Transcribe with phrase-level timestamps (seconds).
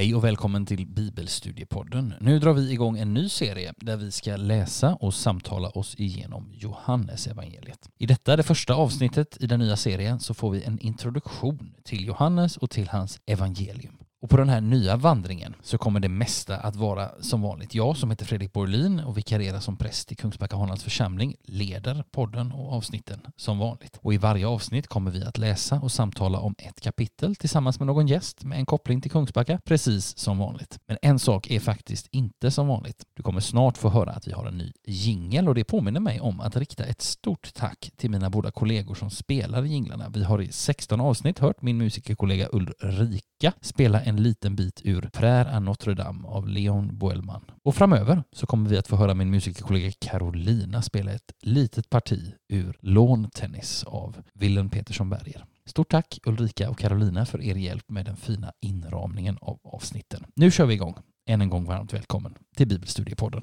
[0.00, 2.14] Hej och välkommen till Bibelstudiepodden.
[2.20, 6.50] Nu drar vi igång en ny serie där vi ska läsa och samtala oss igenom
[6.52, 7.88] Johannes evangeliet.
[7.98, 12.06] I detta, det första avsnittet i den nya serien, så får vi en introduktion till
[12.06, 13.99] Johannes och till hans evangelium.
[14.22, 17.74] Och på den här nya vandringen så kommer det mesta att vara som vanligt.
[17.74, 22.52] Jag som heter Fredrik Borlin och vikarierar som präst i Kungsbacka Honlands församling leder podden
[22.52, 23.98] och avsnitten som vanligt.
[24.02, 27.86] Och i varje avsnitt kommer vi att läsa och samtala om ett kapitel tillsammans med
[27.86, 30.78] någon gäst med en koppling till Kungsbacka, precis som vanligt.
[30.86, 33.04] Men en sak är faktiskt inte som vanligt.
[33.14, 36.20] Du kommer snart få höra att vi har en ny jingel och det påminner mig
[36.20, 40.08] om att rikta ett stort tack till mina båda kollegor som spelar jinglarna.
[40.14, 45.02] Vi har i 16 avsnitt hört min musikerkollega Ulrika spela en en liten bit ur
[45.12, 47.44] Prär à Notre Dame av Leon Boelman.
[47.62, 52.34] Och framöver så kommer vi att få höra min musikerkollega Carolina spela ett litet parti
[52.48, 55.44] ur Lawn Tennis av Wilhelm Petersson Berger.
[55.66, 60.24] Stort tack Ulrika och Carolina för er hjälp med den fina inramningen av avsnitten.
[60.34, 60.94] Nu kör vi igång.
[61.28, 63.42] Än en gång varmt välkommen till Bibelstudiepodden.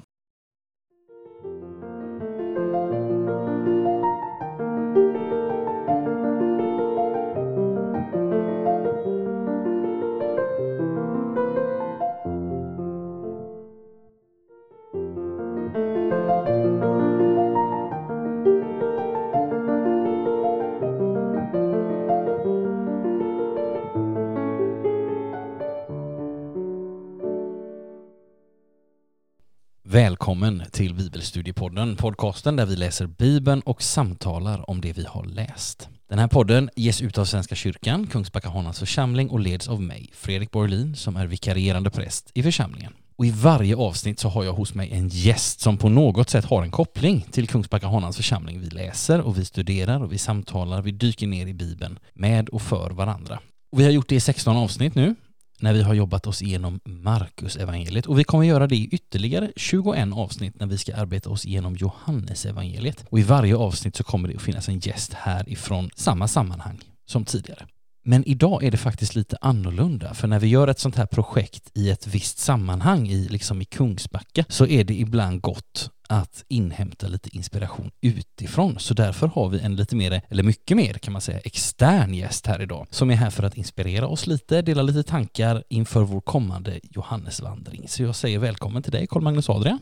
[29.98, 35.88] Välkommen till Bibelstudiepodden, podcasten där vi läser Bibeln och samtalar om det vi har läst.
[36.08, 40.10] Den här podden ges ut av Svenska kyrkan, Kungsbacka Hanas församling och leds av mig,
[40.14, 42.92] Fredrik Borlin, som är vikarierande präst i församlingen.
[43.16, 46.44] Och i varje avsnitt så har jag hos mig en gäst som på något sätt
[46.44, 48.60] har en koppling till Kungsbacka Honlands församling.
[48.60, 52.62] Vi läser och vi studerar och vi samtalar, vi dyker ner i Bibeln med och
[52.62, 53.40] för varandra.
[53.72, 55.14] Och vi har gjort det i 16 avsnitt nu
[55.60, 59.52] när vi har jobbat oss igenom Markus evangeliet och vi kommer göra det i ytterligare
[59.56, 63.04] 21 avsnitt när vi ska arbeta oss igenom Johannes evangeliet.
[63.10, 67.24] Och i varje avsnitt så kommer det att finnas en gäst härifrån samma sammanhang som
[67.24, 67.66] tidigare.
[68.08, 71.70] Men idag är det faktiskt lite annorlunda, för när vi gör ett sånt här projekt
[71.74, 77.08] i ett visst sammanhang, i, liksom i Kungsbacka, så är det ibland gott att inhämta
[77.08, 78.78] lite inspiration utifrån.
[78.78, 82.46] Så därför har vi en lite mer, eller mycket mer kan man säga, extern gäst
[82.46, 86.20] här idag som är här för att inspirera oss lite, dela lite tankar inför vår
[86.20, 87.88] kommande Johannesvandring.
[87.88, 89.78] Så jag säger välkommen till dig Carl Magnus Adrian.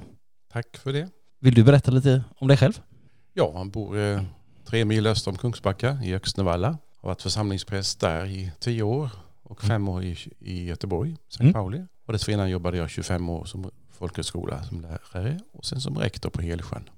[0.52, 1.08] Tack för det.
[1.40, 2.80] Vill du berätta lite om dig själv?
[3.34, 4.22] Ja, han bor eh,
[4.64, 6.78] tre mil öster om Kungsbacka i Öxnevalla.
[7.06, 9.10] Har varit församlingspräst där i tio år
[9.42, 11.42] och fem år i, i Göteborg, St.
[11.42, 11.52] Mm.
[11.52, 11.82] Pauli.
[12.06, 16.42] Och dessförinnan jobbade jag 25 år som folkhögskola som lärare och sen som rektor på
[16.42, 16.88] Helsjön.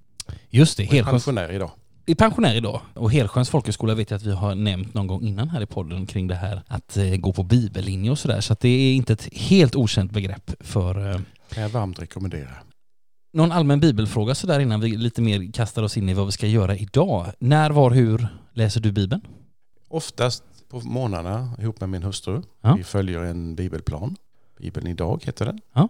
[0.50, 1.70] Just det, Helsjöns, pensionär idag.
[2.06, 2.80] är pensionär idag.
[2.94, 6.06] Och Helsjöns folkhögskola vet jag att vi har nämnt någon gång innan här i podden
[6.06, 8.40] kring det här att eh, gå på bibellinje och sådär.
[8.40, 12.54] Så att det är inte ett helt okänt begrepp för eh, Kan jag varmt rekommendera.
[13.32, 16.46] någon allmän bibelfråga sådär innan vi lite mer kastar oss in i vad vi ska
[16.46, 17.26] göra idag.
[17.38, 19.20] När, var, hur läser du Bibeln?
[19.88, 22.42] Oftast på morgnarna ihop med min hustru.
[22.60, 22.74] Ja.
[22.74, 24.16] Vi följer en bibelplan.
[24.58, 25.60] Bibeln idag heter den.
[25.72, 25.88] Ja.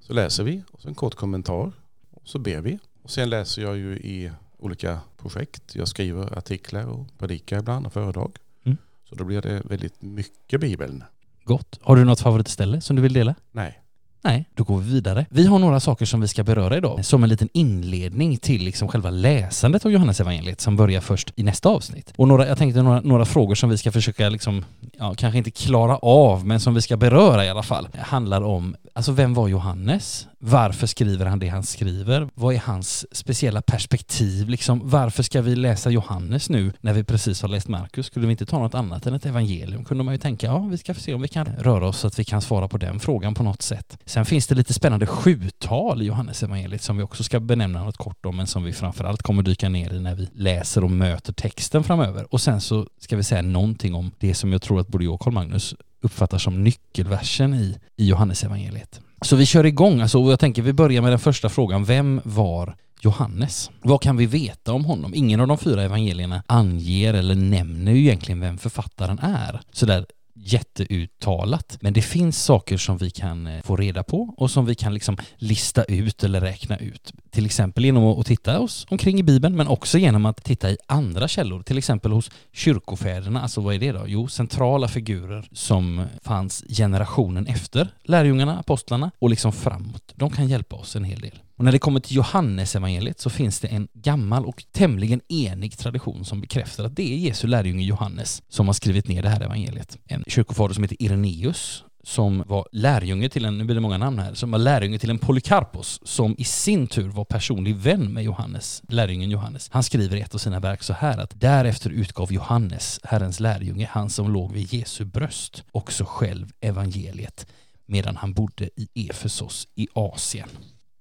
[0.00, 1.72] Så läser vi och så en kort kommentar.
[2.10, 2.78] Och så ber vi.
[3.02, 5.74] Och sen läser jag ju i olika projekt.
[5.74, 8.38] Jag skriver artiklar och predikar ibland och föredrag.
[8.64, 8.78] Mm.
[9.08, 11.04] Så då blir det väldigt mycket Bibeln.
[11.44, 11.78] Gott.
[11.82, 13.34] Har du något favoritställe som du vill dela?
[13.52, 13.82] Nej.
[14.22, 15.26] Nej, då går vi vidare.
[15.30, 18.88] Vi har några saker som vi ska beröra idag som en liten inledning till liksom
[18.88, 22.12] själva läsandet av Johannes evangeliet som börjar först i nästa avsnitt.
[22.16, 24.64] Och några, jag tänkte några, några frågor som vi ska försöka liksom,
[24.98, 28.76] ja, kanske inte klara av, men som vi ska beröra i alla fall, handlar om,
[28.92, 30.28] alltså vem var Johannes?
[30.38, 32.28] Varför skriver han det han skriver?
[32.34, 34.48] Vad är hans speciella perspektiv?
[34.48, 38.06] Liksom, varför ska vi läsa Johannes nu när vi precis har läst Markus?
[38.06, 39.84] Skulle vi inte ta något annat än ett evangelium?
[39.84, 42.18] Kunde man ju tänka, ja, vi ska se om vi kan röra oss så att
[42.18, 43.98] vi kan svara på den frågan på något sätt.
[44.08, 47.96] Sen finns det lite spännande sjutal i Johannes evangeliet som vi också ska benämna något
[47.96, 51.32] kort om, men som vi framförallt kommer dyka ner i när vi läser och möter
[51.32, 52.34] texten framöver.
[52.34, 55.14] Och sen så ska vi säga någonting om det som jag tror att både jag
[55.14, 59.00] och Carl Magnus uppfattar som nyckelversen i, i Johannes evangeliet.
[59.22, 61.84] Så vi kör igång, alltså, och jag tänker vi börjar med den första frågan.
[61.84, 63.70] Vem var Johannes?
[63.82, 65.14] Vad kan vi veta om honom?
[65.14, 69.60] Ingen av de fyra evangelierna anger eller nämner ju egentligen vem författaren är.
[69.72, 70.06] Sådär
[70.36, 71.78] jätteuttalat.
[71.80, 74.94] Men det finns saker som vi kan eh, få reda på och som vi kan
[74.94, 77.12] liksom lista ut eller räkna ut.
[77.30, 80.76] Till exempel genom att titta oss omkring i Bibeln, men också genom att titta i
[80.86, 81.62] andra källor.
[81.62, 84.04] Till exempel hos kyrkofäderna, alltså vad är det då?
[84.06, 90.12] Jo, centrala figurer som fanns generationen efter lärjungarna, apostlarna och liksom framåt.
[90.14, 91.38] De kan hjälpa oss en hel del.
[91.56, 96.24] Och när det kommer till Johannesevangeliet så finns det en gammal och tämligen enig tradition
[96.24, 99.98] som bekräftar att det är Jesu lärjunge Johannes som har skrivit ner det här evangeliet.
[100.04, 104.18] En kyrkofader som heter Ireneus, som var lärjunge till en, nu blir det många namn
[104.18, 108.24] här, som var lärjunge till en Polycarpos som i sin tur var personlig vän med
[108.24, 109.68] Johannes, lärjungen Johannes.
[109.72, 113.88] Han skriver i ett av sina verk så här att därefter utgav Johannes, Herrens lärjunge,
[113.92, 117.46] han som låg vid Jesu bröst, också själv evangeliet
[117.86, 120.48] medan han bodde i Efesos i Asien.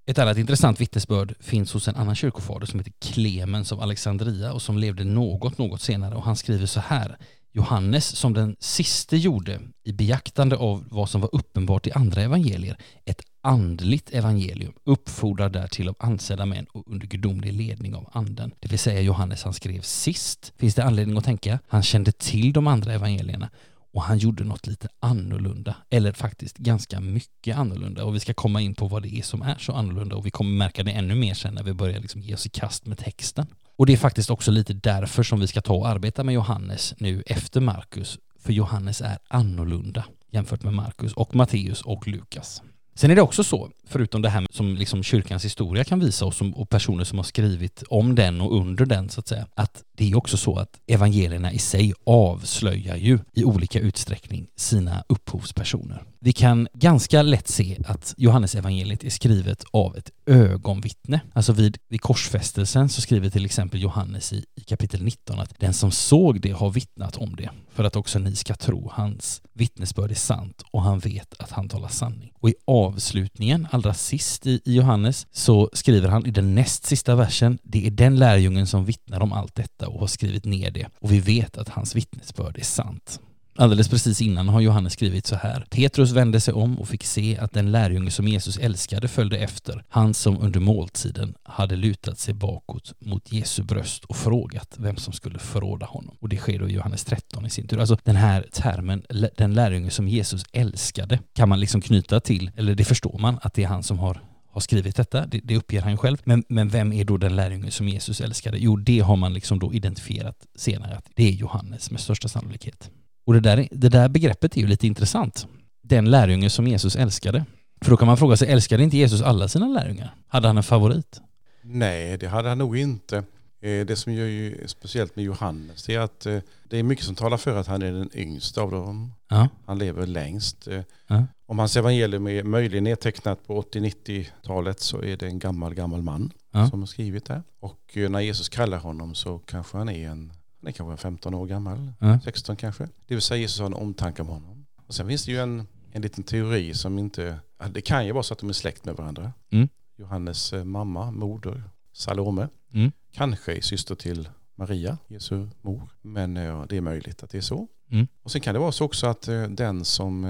[0.07, 4.61] Ett annat intressant vittnesbörd finns hos en annan kyrkofader som heter Clemens av Alexandria och
[4.61, 7.17] som levde något, något senare och han skriver så här
[7.51, 12.77] Johannes som den siste gjorde i beaktande av vad som var uppenbart i andra evangelier,
[13.05, 18.51] ett andligt evangelium, uppfordrar därtill av ansedda män och under gudomlig ledning av anden.
[18.59, 21.59] Det vill säga Johannes han skrev sist, finns det anledning att tänka.
[21.67, 23.49] Han kände till de andra evangelierna
[23.95, 28.03] och han gjorde något lite annorlunda, eller faktiskt ganska mycket annorlunda.
[28.03, 30.31] Och vi ska komma in på vad det är som är så annorlunda och vi
[30.31, 32.97] kommer märka det ännu mer sen när vi börjar liksom ge oss i kast med
[32.97, 33.47] texten.
[33.77, 36.93] Och det är faktiskt också lite därför som vi ska ta och arbeta med Johannes
[36.97, 42.61] nu efter Markus, för Johannes är annorlunda jämfört med Markus och Matteus och Lukas.
[42.97, 46.41] Sen är det också så, förutom det här som liksom kyrkans historia kan visa oss
[46.41, 50.11] och personer som har skrivit om den och under den så att säga, att det
[50.11, 56.03] är också så att evangelierna i sig avslöjar ju i olika utsträckning sina upphovspersoner.
[56.19, 61.19] Vi kan ganska lätt se att Johannes evangeliet är skrivet av ett ögonvittne.
[61.33, 65.73] Alltså vid, vid korsfästelsen så skriver till exempel Johannes i, i kapitel 19 att den
[65.73, 70.11] som såg det har vittnat om det för att också ni ska tro hans vittnesbörd
[70.11, 72.31] är sant och han vet att han talar sanning.
[72.39, 77.15] Och i avslutningen, allra sist i, i Johannes, så skriver han i den näst sista
[77.15, 80.87] versen, det är den lärjungen som vittnar om allt detta och har skrivit ner det
[80.99, 83.19] och vi vet att hans vittnesbörd är sant.
[83.57, 85.65] Alldeles precis innan har Johannes skrivit så här.
[85.69, 89.83] Petrus vände sig om och fick se att den lärjunge som Jesus älskade följde efter,
[89.89, 95.13] han som under måltiden hade lutat sig bakåt mot Jesu bröst och frågat vem som
[95.13, 96.17] skulle förråda honom.
[96.19, 97.79] Och det sker då i Johannes 13 i sin tur.
[97.79, 99.03] Alltså den här termen,
[99.37, 103.53] den lärjunge som Jesus älskade, kan man liksom knyta till, eller det förstår man, att
[103.53, 104.21] det är han som har
[104.55, 106.17] har skrivit detta, det, det uppger han själv.
[106.23, 108.57] Men, men vem är då den lärjunge som Jesus älskade?
[108.57, 112.89] Jo, det har man liksom då identifierat senare att det är Johannes med största sannolikhet.
[113.25, 115.47] Och det där, det där begreppet är ju lite intressant.
[115.83, 117.45] Den lärjunge som Jesus älskade.
[117.81, 120.15] För då kan man fråga sig, älskade inte Jesus alla sina lärjungar?
[120.27, 121.21] Hade han en favorit?
[121.61, 123.23] Nej, det hade han nog inte.
[123.61, 127.37] Eh, det som gör speciellt med Johannes är att eh, det är mycket som talar
[127.37, 129.13] för att han är den yngsta av dem.
[129.29, 129.49] Ja.
[129.65, 130.67] Han lever längst.
[130.67, 131.23] Eh, ja.
[131.45, 136.31] Om hans evangelium är möjligen nedtecknat på 80-90-talet så är det en gammal, gammal man
[136.51, 136.69] ja.
[136.69, 137.43] som har skrivit det.
[137.59, 140.33] Och när Jesus kallar honom så kanske han är en
[140.65, 142.21] han är kanske 15 år gammal, mm.
[142.21, 142.83] 16 kanske.
[142.83, 144.65] Det vill säga Jesus har en omtanke om honom.
[144.87, 147.39] Och sen finns det ju en, en liten teori som inte,
[147.71, 149.33] det kan ju vara så att de är släkt med varandra.
[149.51, 149.69] Mm.
[149.95, 151.63] Johannes eh, mamma, moder,
[151.93, 152.91] Salome, mm.
[153.11, 155.89] kanske är syster till Maria, Jesu mor.
[156.01, 157.67] Men ja, det är möjligt att det är så.
[157.91, 158.07] Mm.
[158.23, 160.25] Och sen kan det vara så också att eh, den som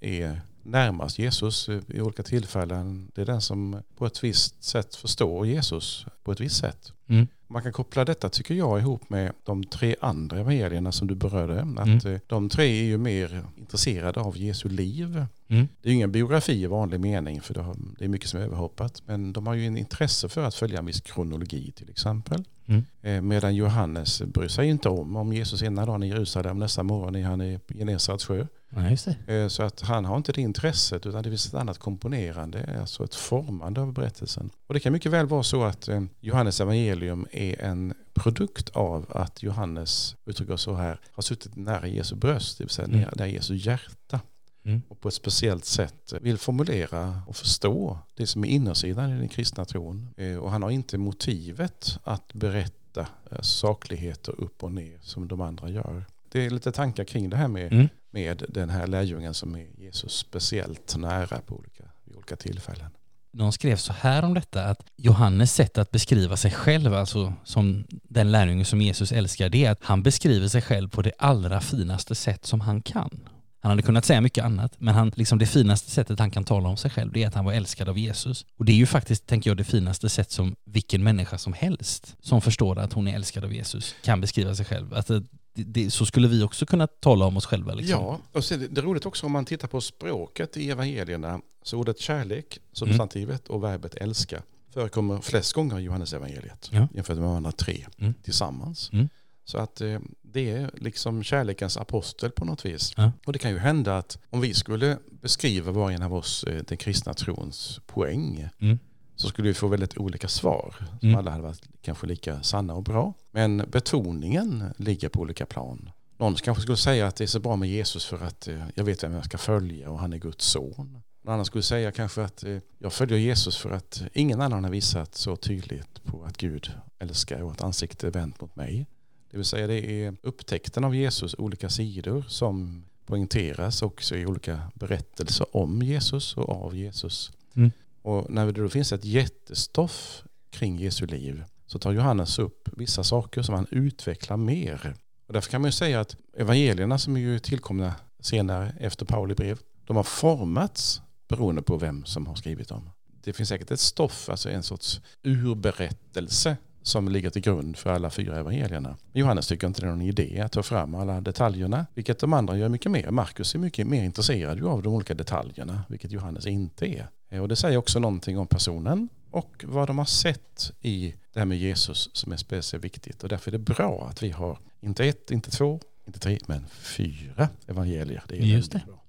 [0.00, 4.94] eh, är närmast Jesus i olika tillfällen, det är den som på ett visst sätt
[4.94, 6.92] förstår Jesus på ett visst sätt.
[7.06, 7.26] Mm.
[7.52, 11.60] Man kan koppla detta tycker jag ihop med de tre andra evangelierna som du berörde.
[11.60, 12.14] Att mm.
[12.14, 15.26] Eh, de tre är ju mer intresserade av Jesu liv.
[15.48, 15.68] Mm.
[15.82, 17.54] Det är ju ingen biografi i vanlig mening för
[17.98, 19.02] det är mycket som är överhoppat.
[19.06, 22.44] Men de har ju en intresse för att följa en viss kronologi till exempel.
[22.66, 22.84] Mm.
[23.02, 27.14] Eh, medan Johannes bryr sig inte om om Jesus ena dagen i Jerusalem, nästa morgon
[27.14, 28.46] är han i Genesarets sjö.
[28.70, 32.78] Ja, eh, så att han har inte det intresset utan det finns ett annat komponerande,
[32.80, 34.50] alltså ett formande av berättelsen.
[34.66, 35.88] Och det kan mycket väl vara så att
[36.20, 42.16] Johannes evangelium är en produkt av att Johannes, uttrycker så här, har suttit nära Jesu
[42.16, 43.00] bröst, det vill säga mm.
[43.00, 44.20] nära Jesu hjärta.
[44.64, 44.82] Mm.
[44.88, 49.28] Och på ett speciellt sätt vill formulera och förstå det som är innersidan i den
[49.28, 50.08] kristna tron.
[50.16, 55.40] Eh, och han har inte motivet att berätta eh, sakligheter upp och ner som de
[55.40, 56.04] andra gör.
[56.28, 59.66] Det är lite tankar kring det här med, mm med den här lärjungen som är
[59.78, 62.90] Jesus speciellt nära på olika, vid olika tillfällen.
[63.32, 67.84] Någon skrev så här om detta att Johannes sätt att beskriva sig själv, alltså som
[67.90, 71.60] den lärjunge som Jesus älskar, det är att han beskriver sig själv på det allra
[71.60, 73.28] finaste sätt som han kan.
[73.62, 76.68] Han hade kunnat säga mycket annat, men han, liksom det finaste sättet han kan tala
[76.68, 78.46] om sig själv, det är att han var älskad av Jesus.
[78.58, 82.16] Och det är ju faktiskt, tänker jag, det finaste sätt som vilken människa som helst
[82.20, 84.94] som förstår att hon är älskad av Jesus kan beskriva sig själv.
[84.94, 85.10] Att
[85.54, 87.74] det, det, så skulle vi också kunna tala om oss själva.
[87.74, 88.00] Liksom.
[88.00, 91.40] Ja, och är det, är roligt också om man tittar på språket i evangelierna.
[91.62, 93.56] Så ordet kärlek, substantivet, mm.
[93.56, 96.88] och verbet älska förekommer flest gånger i Johannes evangeliet ja.
[96.94, 98.14] jämfört med de andra tre mm.
[98.22, 98.90] tillsammans.
[98.92, 99.08] Mm.
[99.44, 102.92] Så att eh, det är liksom kärlekens apostel på något vis.
[102.96, 103.12] Ja.
[103.26, 106.62] Och det kan ju hända att om vi skulle beskriva var en av oss eh,
[106.68, 108.78] den kristna trons poäng mm.
[109.16, 111.18] så skulle vi få väldigt olika svar som mm.
[111.18, 113.14] alla hade varit kanske lika sanna och bra.
[113.30, 115.90] Men betoningen ligger på olika plan.
[116.18, 118.84] Någon kanske skulle säga att det är så bra med Jesus för att eh, jag
[118.84, 121.02] vet vem jag ska följa och han är Guds son.
[121.22, 124.70] Någon annan skulle säga kanske att eh, jag följer Jesus för att ingen annan har
[124.70, 128.86] visat så tydligt på att Gud älskar och att ansiktet är vänt mot mig.
[129.30, 134.60] Det vill säga det är upptäckten av Jesus olika sidor som poängteras också i olika
[134.74, 137.32] berättelser om Jesus och av Jesus.
[137.54, 137.70] Mm.
[138.02, 143.04] Och när det då finns ett jättestoff kring Jesu liv så tar Johannes upp vissa
[143.04, 144.94] saker som han utvecklar mer.
[145.26, 149.34] Och därför kan man ju säga att evangelierna som är ju tillkomna senare efter Pauli
[149.34, 152.90] brev, de har formats beroende på vem som har skrivit dem.
[153.24, 158.10] Det finns säkert ett stoff, alltså en sorts urberättelse som ligger till grund för alla
[158.10, 158.96] fyra evangelierna.
[159.12, 162.56] Johannes tycker inte det är någon idé att ta fram alla detaljerna, vilket de andra
[162.56, 163.10] gör mycket mer.
[163.10, 167.40] Markus är mycket mer intresserad av de olika detaljerna, vilket Johannes inte är.
[167.40, 171.46] Och det säger också någonting om personen och vad de har sett i det här
[171.46, 173.22] med Jesus som är speciellt viktigt.
[173.22, 176.66] Och därför är det bra att vi har inte ett, inte två, inte tre, men
[176.70, 178.22] fyra evangelier.
[178.28, 178.82] Det är Just det.
[178.86, 178.99] Bra.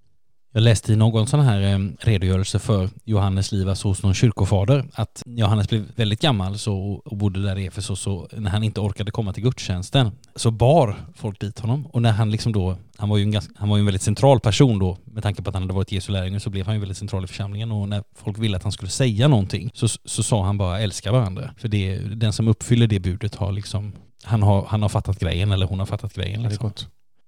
[0.54, 4.86] Jag läste i någon sån här eh, redogörelse för Johannes liv, alltså hos någon kyrkofader,
[4.94, 8.80] att Johannes blev väldigt gammal så, och bodde där i Efesos så när han inte
[8.80, 13.10] orkade komma till gudstjänsten så bar folk dit honom och när han liksom då, han
[13.10, 15.50] var ju en, ganska, han var ju en väldigt central person då med tanke på
[15.50, 17.90] att han hade varit Jesu lärjunge så blev han ju väldigt central i församlingen och
[17.90, 21.54] när folk ville att han skulle säga någonting så, så sa han bara älska varandra.
[21.58, 23.94] För det, den som uppfyller det budet har liksom,
[24.24, 26.44] han har, han har fattat grejen eller hon har fattat grejen.
[26.44, 26.72] Liksom.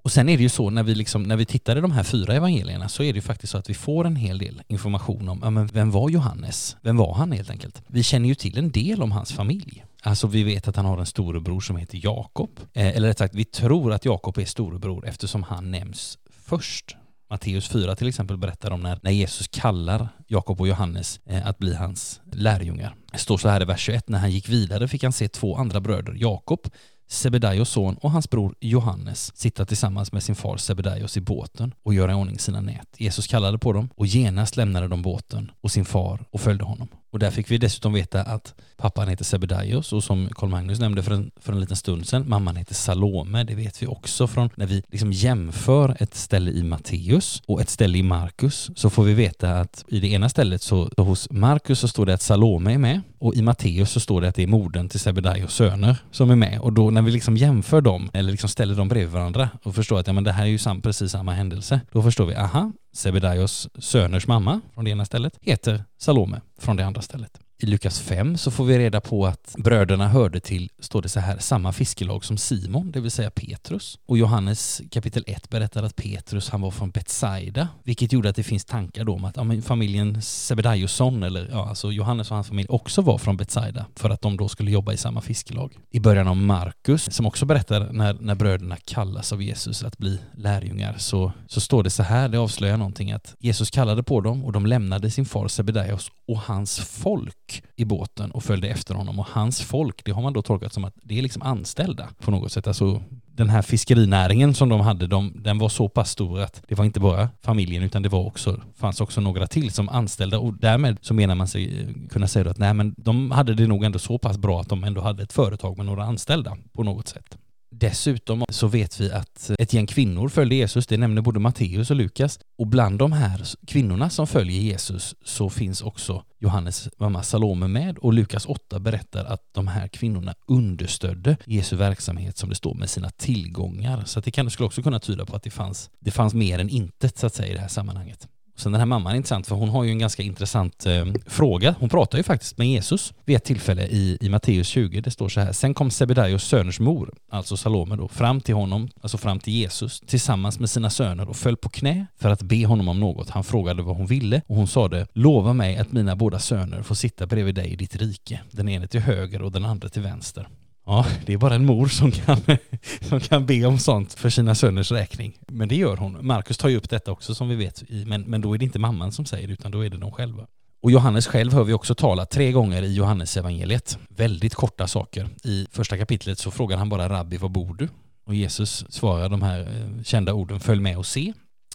[0.03, 2.03] Och sen är det ju så när vi, liksom, när vi tittar i de här
[2.03, 5.29] fyra evangelierna så är det ju faktiskt så att vi får en hel del information
[5.29, 6.77] om ja, men vem var Johannes?
[6.81, 7.81] Vem var han helt enkelt?
[7.87, 9.85] Vi känner ju till en del om hans familj.
[10.01, 12.49] Alltså vi vet att han har en storebror som heter Jakob.
[12.73, 16.95] Eh, eller rätt sagt, vi tror att Jakob är storebror eftersom han nämns först.
[17.29, 21.57] Matteus 4 till exempel berättar om när, när Jesus kallar Jakob och Johannes eh, att
[21.57, 22.95] bli hans lärjungar.
[23.11, 25.55] Det står så här i vers 21, när han gick vidare fick han se två
[25.55, 26.67] andra bröder, Jakob
[27.07, 31.93] Sebedaios son och hans bror Johannes sitta tillsammans med sin far Sebedaios i båten och
[31.93, 32.95] göra i ordning sina nät.
[32.97, 36.87] Jesus kallade på dem och genast lämnade de båten och sin far och följde honom.
[37.13, 41.03] Och där fick vi dessutom veta att pappan heter Sebedaios och som Karl Magnus nämnde
[41.03, 43.43] för en, för en liten stund sedan, mamman heter Salome.
[43.43, 47.69] Det vet vi också från när vi liksom jämför ett ställe i Matteus och ett
[47.69, 51.31] ställe i Markus så får vi veta att i det ena stället så, så hos
[51.31, 54.35] Markus så står det att Salome är med och i Matteus så står det att
[54.35, 56.59] det är modern till Sebedaios söner som är med.
[56.59, 59.99] Och då när vi liksom jämför dem, eller liksom ställer dem bredvid varandra och förstår
[59.99, 62.71] att ja, men det här är ju sam, precis samma händelse, då förstår vi, aha,
[62.93, 67.42] Sebedaios söners mamma från det ena stället heter Salome från det andra stället.
[67.63, 71.19] I Lukas 5 så får vi reda på att bröderna hörde till, står det så
[71.19, 73.99] här, samma fiskelag som Simon, det vill säga Petrus.
[74.05, 78.43] Och Johannes kapitel 1 berättar att Petrus han var från Betsaida, vilket gjorde att det
[78.43, 82.67] finns tankar då om att ja, familjen Sebedaiosson, eller ja, alltså Johannes och hans familj
[82.69, 85.77] också var från Betsaida för att de då skulle jobba i samma fiskelag.
[85.89, 90.19] I början av Markus, som också berättar när, när bröderna kallas av Jesus att bli
[90.37, 94.45] lärjungar, så, så står det så här, det avslöjar någonting att Jesus kallade på dem
[94.45, 99.19] och de lämnade sin far Sebedaios och hans folk i båten och följde efter honom
[99.19, 102.31] och hans folk, det har man då tolkat som att det är liksom anställda på
[102.31, 102.67] något sätt.
[102.67, 103.01] Alltså
[103.35, 106.85] den här fiskerinäringen som de hade, de, den var så pass stor att det var
[106.85, 110.97] inte bara familjen utan det var också, fanns också några till som anställda och därmed
[111.01, 113.99] så menar man sig eh, kunna säga att nej men de hade det nog ändå
[113.99, 117.37] så pass bra att de ändå hade ett företag med några anställda på något sätt.
[117.83, 121.95] Dessutom så vet vi att ett gäng kvinnor följde Jesus, det nämner både Matteus och
[121.95, 122.39] Lukas.
[122.57, 127.97] Och bland de här kvinnorna som följer Jesus så finns också Johannes mamma Salome med
[127.97, 132.89] och Lukas 8 berättar att de här kvinnorna understödde Jesu verksamhet som det står med
[132.89, 134.03] sina tillgångar.
[134.05, 136.69] Så det kan, skulle också kunna tyda på att det fanns, det fanns mer än
[136.69, 138.27] intet så att säga i det här sammanhanget.
[138.55, 141.75] Sen den här mamman är intressant för hon har ju en ganska intressant eh, fråga.
[141.79, 145.01] Hon pratar ju faktiskt med Jesus vid ett tillfälle i, i Matteus 20.
[145.01, 145.51] Det står så här.
[145.51, 149.99] Sen kom Sebedaios söners mor, alltså Salome då, fram till honom, alltså fram till Jesus,
[149.99, 153.29] tillsammans med sina söner och föll på knä för att be honom om något.
[153.29, 156.95] Han frågade vad hon ville och hon sade Lova mig att mina båda söner får
[156.95, 160.47] sitta bredvid dig i ditt rike, den ene till höger och den andra till vänster.
[160.85, 162.37] Ja, det är bara en mor som kan,
[163.01, 165.37] som kan be om sånt för sina söners räkning.
[165.47, 166.25] Men det gör hon.
[166.27, 168.79] Markus tar ju upp detta också som vi vet, men, men då är det inte
[168.79, 170.47] mamman som säger det utan då är det de själva.
[170.81, 173.97] Och Johannes själv hör vi också tala tre gånger i Johannes evangeliet.
[174.09, 175.29] Väldigt korta saker.
[175.43, 177.89] I första kapitlet så frågar han bara Rabbi, var bor du?
[178.25, 181.33] Och Jesus svarar de här eh, kända orden, följ med och se.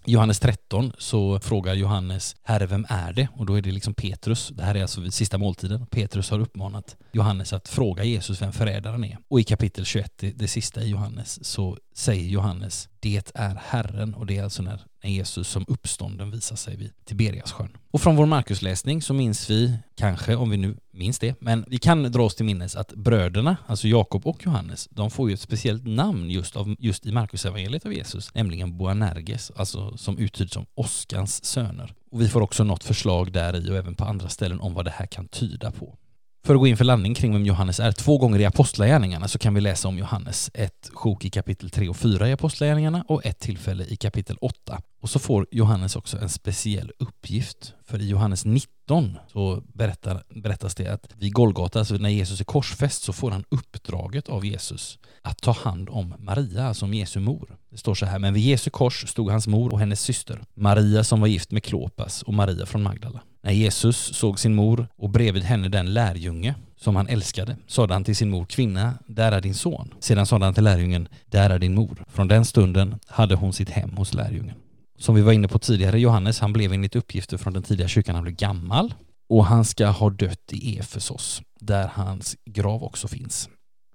[0.09, 3.29] Johannes 13 så frågar Johannes, Herre vem är det?
[3.37, 5.87] Och då är det liksom Petrus, det här är alltså vid sista måltiden.
[5.87, 9.19] Petrus har uppmanat Johannes att fråga Jesus vem förrädaren är.
[9.29, 14.27] Och i kapitel 21, det, sista i Johannes, så säger Johannes, det är Herren och
[14.27, 17.77] det är alltså när Jesus som uppstånden visar sig vid Tiberiassjön.
[17.91, 21.35] Och från vår Markusläsning så minns vi kanske, om vi nu minns det.
[21.41, 25.29] Men vi kan dra oss till minnes att bröderna, alltså Jakob och Johannes, de får
[25.29, 30.19] ju ett speciellt namn just, av, just i Markusevangeliet av Jesus, nämligen Boanerges, alltså som
[30.19, 31.95] uttyds som åskans söner.
[32.11, 34.85] Och vi får också något förslag där i och även på andra ställen om vad
[34.85, 35.97] det här kan tyda på.
[36.45, 39.39] För att gå in för landning kring vem Johannes är, två gånger i Apostlagärningarna så
[39.39, 40.51] kan vi läsa om Johannes.
[40.55, 44.81] Ett sjok i kapitel 3 och 4 i Apostlagärningarna och ett tillfälle i kapitel 8.
[45.01, 47.75] Och så får Johannes också en speciell uppgift.
[47.87, 52.45] För i Johannes 19 så berättar, berättas det att vid Golgata, alltså när Jesus är
[52.45, 57.57] korsfäst, så får han uppdraget av Jesus att ta hand om Maria, alltså Jesu mor.
[57.71, 61.05] Det står så här, men vid Jesu kors stod hans mor och hennes syster, Maria
[61.05, 63.21] som var gift med Klopas och Maria från Magdala.
[63.43, 68.05] När Jesus såg sin mor och bredvid henne den lärjunge som han älskade sade han
[68.05, 69.95] till sin mor, kvinna, där är din son.
[70.01, 72.05] Sedan sade han till lärjungen, där är din mor.
[72.09, 74.55] Från den stunden hade hon sitt hem hos lärjungen.
[74.99, 78.15] Som vi var inne på tidigare, Johannes, han blev enligt uppgifter från den tidiga kyrkan,
[78.15, 78.95] han blev gammal
[79.29, 83.49] och han ska ha dött i Efesos, där hans grav också finns.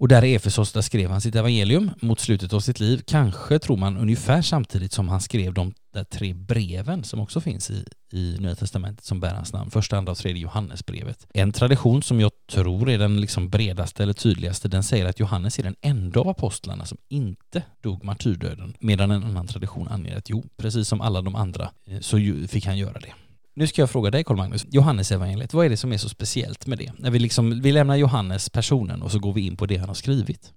[0.03, 3.59] Och där i Efesos, där skrev han sitt evangelium mot slutet av sitt liv, kanske
[3.59, 7.85] tror man ungefär samtidigt som han skrev de där tre breven som också finns i,
[8.11, 11.27] i Nya Testamentet som bär hans namn, första, andra och tredje Johannesbrevet.
[11.33, 15.59] En tradition som jag tror är den liksom bredaste eller tydligaste, den säger att Johannes
[15.59, 20.29] är den enda av apostlarna som inte dog martyrdöden, medan en annan tradition anger att
[20.29, 22.17] jo, precis som alla de andra eh, så
[22.47, 23.13] fick han göra det.
[23.55, 26.67] Nu ska jag fråga dig Carl Magnus, Johannesevangeliet, vad är det som är så speciellt
[26.67, 26.91] med det?
[26.97, 29.87] När vi, liksom, vi lämnar Johannes personen och så går vi in på det han
[29.87, 30.53] har skrivit.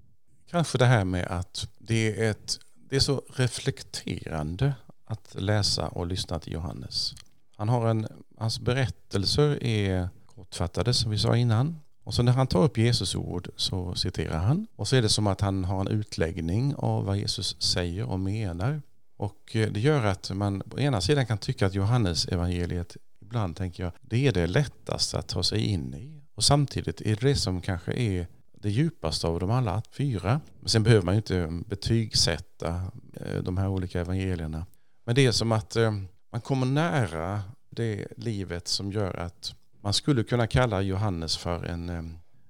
[0.51, 2.59] Kanske det här med att det är, ett,
[2.91, 4.75] det är så reflekterande
[5.05, 7.15] att läsa och lyssna till Johannes.
[7.57, 8.07] Han har en,
[8.39, 11.81] hans berättelser är kortfattade som vi sa innan.
[12.05, 14.67] Och så när han tar upp Jesus ord så citerar han.
[14.77, 18.21] Och så är det som att han har en utläggning av vad Jesus säger och
[18.21, 18.83] menar.
[19.17, 23.57] Och eh, det gör att man på ena sidan kan tycka att Johannes evangeliet ibland
[23.57, 26.23] tänker jag, det är det lättaste att ta sig in i.
[26.35, 30.41] Och samtidigt är det det som kanske är det djupaste av dem alla fyra.
[30.61, 34.67] Men sen behöver man ju inte betygsätta eh, de här olika evangelierna.
[35.05, 35.93] Men det är som att eh,
[36.33, 41.89] man kommer nära det livet som gör att man skulle kunna kalla Johannes för en,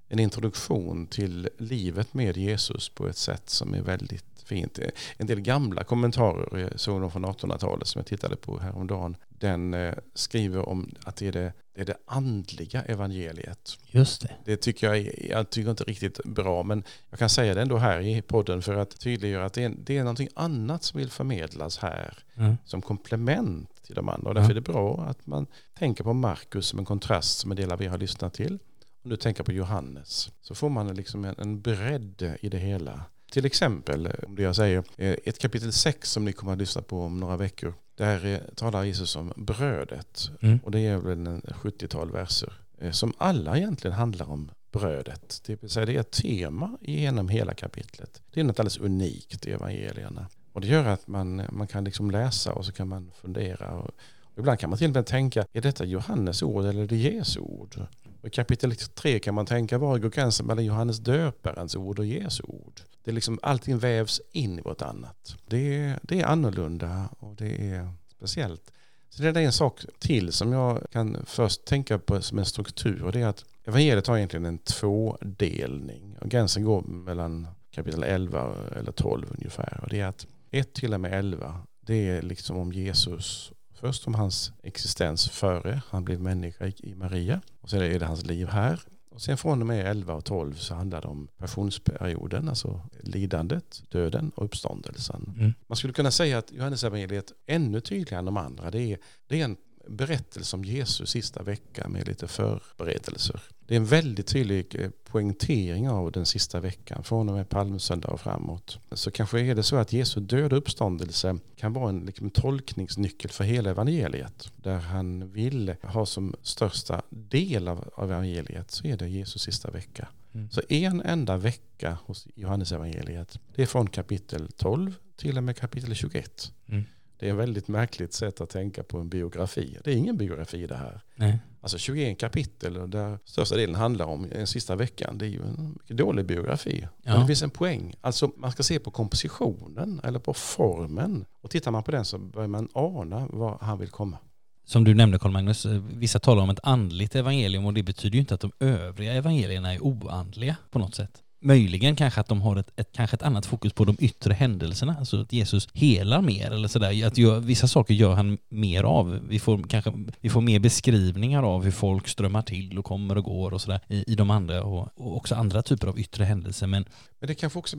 [0.09, 4.79] en introduktion till livet med Jesus på ett sätt som är väldigt fint.
[5.17, 9.17] En del gamla kommentarer, jag såg de från 1800-talet som jag tittade på häromdagen.
[9.29, 13.79] Den eh, skriver om att det är det, det är det andliga evangeliet.
[13.87, 14.31] Just det.
[14.45, 18.01] Det tycker jag, jag tycker inte riktigt bra, men jag kan säga det ändå här
[18.01, 21.79] i podden för att tydliggöra att det är, det är någonting annat som vill förmedlas
[21.79, 22.57] här mm.
[22.65, 24.29] som komplement till de andra.
[24.29, 24.57] Och därför mm.
[24.57, 25.47] är det bra att man
[25.79, 28.59] tänker på Markus som en kontrast som en del av er har lyssnat till.
[29.05, 33.05] Om du tänker på Johannes så får man liksom en, en bredd i det hela.
[33.31, 36.83] Till exempel, om det jag säger, eh, ett kapitel 6 som ni kommer att lyssna
[36.83, 37.75] på om några veckor.
[37.95, 40.31] Där eh, talar Jesus om brödet.
[40.41, 40.59] Mm.
[40.65, 42.53] Och det är väl en 70-tal verser.
[42.79, 45.43] Eh, som alla egentligen handlar om brödet.
[45.47, 48.23] Det vill säga det är ett tema genom hela kapitlet.
[48.31, 50.27] Det är något alldeles unikt i evangelierna.
[50.53, 53.73] Och det gör att man, man kan liksom läsa och så kan man fundera.
[53.73, 53.91] Och,
[54.23, 56.97] och ibland kan man till och med tänka, är detta Johannes ord eller är det
[56.97, 57.87] Jesu ord?
[58.21, 62.07] Och I kapitel 3 kan man tänka, var går gränsen mellan Johannes döparens ord och
[62.07, 62.81] Jesu ord?
[63.07, 65.37] Det är liksom, allting vävs in i vårt annat.
[65.47, 68.73] Det är, det är annorlunda och det är speciellt.
[69.11, 73.03] Så det är en sak till som jag kan först tänka på som en struktur
[73.03, 76.17] och det är att evangeliet har egentligen en tvådelning.
[76.21, 79.81] Och gränsen går mellan kapitel 11 eller 12 ungefär.
[79.83, 84.07] Och det är att 1 till och med 11 det är liksom om Jesus Först
[84.07, 87.41] om hans existens före han blev människa i Maria.
[87.61, 88.81] Och sen är det hans liv här.
[89.17, 93.83] Och sen från och med 11 och 12 så handlar det om passionsperioden, alltså lidandet,
[93.89, 95.35] döden och uppståndelsen.
[95.39, 95.55] Mm.
[95.67, 99.41] Man skulle kunna säga att Johannes evangeliet ännu tydligare än de andra, det är, det
[99.41, 99.57] är en
[99.89, 103.41] berättelse om Jesus sista vecka med lite förberedelser.
[103.67, 108.09] Det är en väldigt tydlig eh, poängtering av den sista veckan från och med palmsöndag
[108.09, 108.79] och framåt.
[108.93, 113.31] Så kanske är det så att Jesu död och uppståndelse kan vara en liksom, tolkningsnyckel
[113.31, 114.53] för hela evangeliet.
[114.57, 120.09] Där han vill ha som största del av, evangeliet så är det Jesus sista vecka.
[120.35, 120.51] Mm.
[120.51, 125.57] Så en enda vecka hos Johannes evangeliet det är från kapitel 12 till och med
[125.57, 126.53] kapitel 21.
[126.67, 126.85] Mm.
[127.19, 129.79] Det är ett väldigt märkligt sätt att tänka på en biografi.
[129.85, 131.01] Det är ingen biografi det här.
[131.15, 131.39] Nej.
[131.61, 135.19] Alltså 21 kapitel där största delen handlar om den sista veckan.
[135.19, 136.89] Det är ju en dålig biografi.
[137.03, 137.11] Ja.
[137.11, 137.95] Men det finns en poäng.
[138.01, 141.25] Alltså man ska se på kompositionen eller på formen.
[141.41, 144.19] Och tittar man på den så börjar man ana var han vill komma.
[144.65, 148.15] Som du nämnde Carl Magnus, eh, vissa talar om ett andligt evangelium och det betyder
[148.15, 152.41] ju inte att de övriga evangelierna är oandliga på något sätt möjligen kanske att de
[152.43, 156.23] har ett, ett, kanske ett annat fokus på de yttre händelserna, alltså att Jesus helar
[156.23, 157.07] mer eller sådär.
[157.07, 159.19] Att gör, vissa saker gör han mer av.
[159.29, 163.25] Vi får kanske vi får mer beskrivningar av hur folk strömmar till och kommer och
[163.25, 166.67] går och sådär i, i de andra och, och också andra typer av yttre händelser.
[166.67, 166.85] Men,
[167.19, 167.77] men det kanske också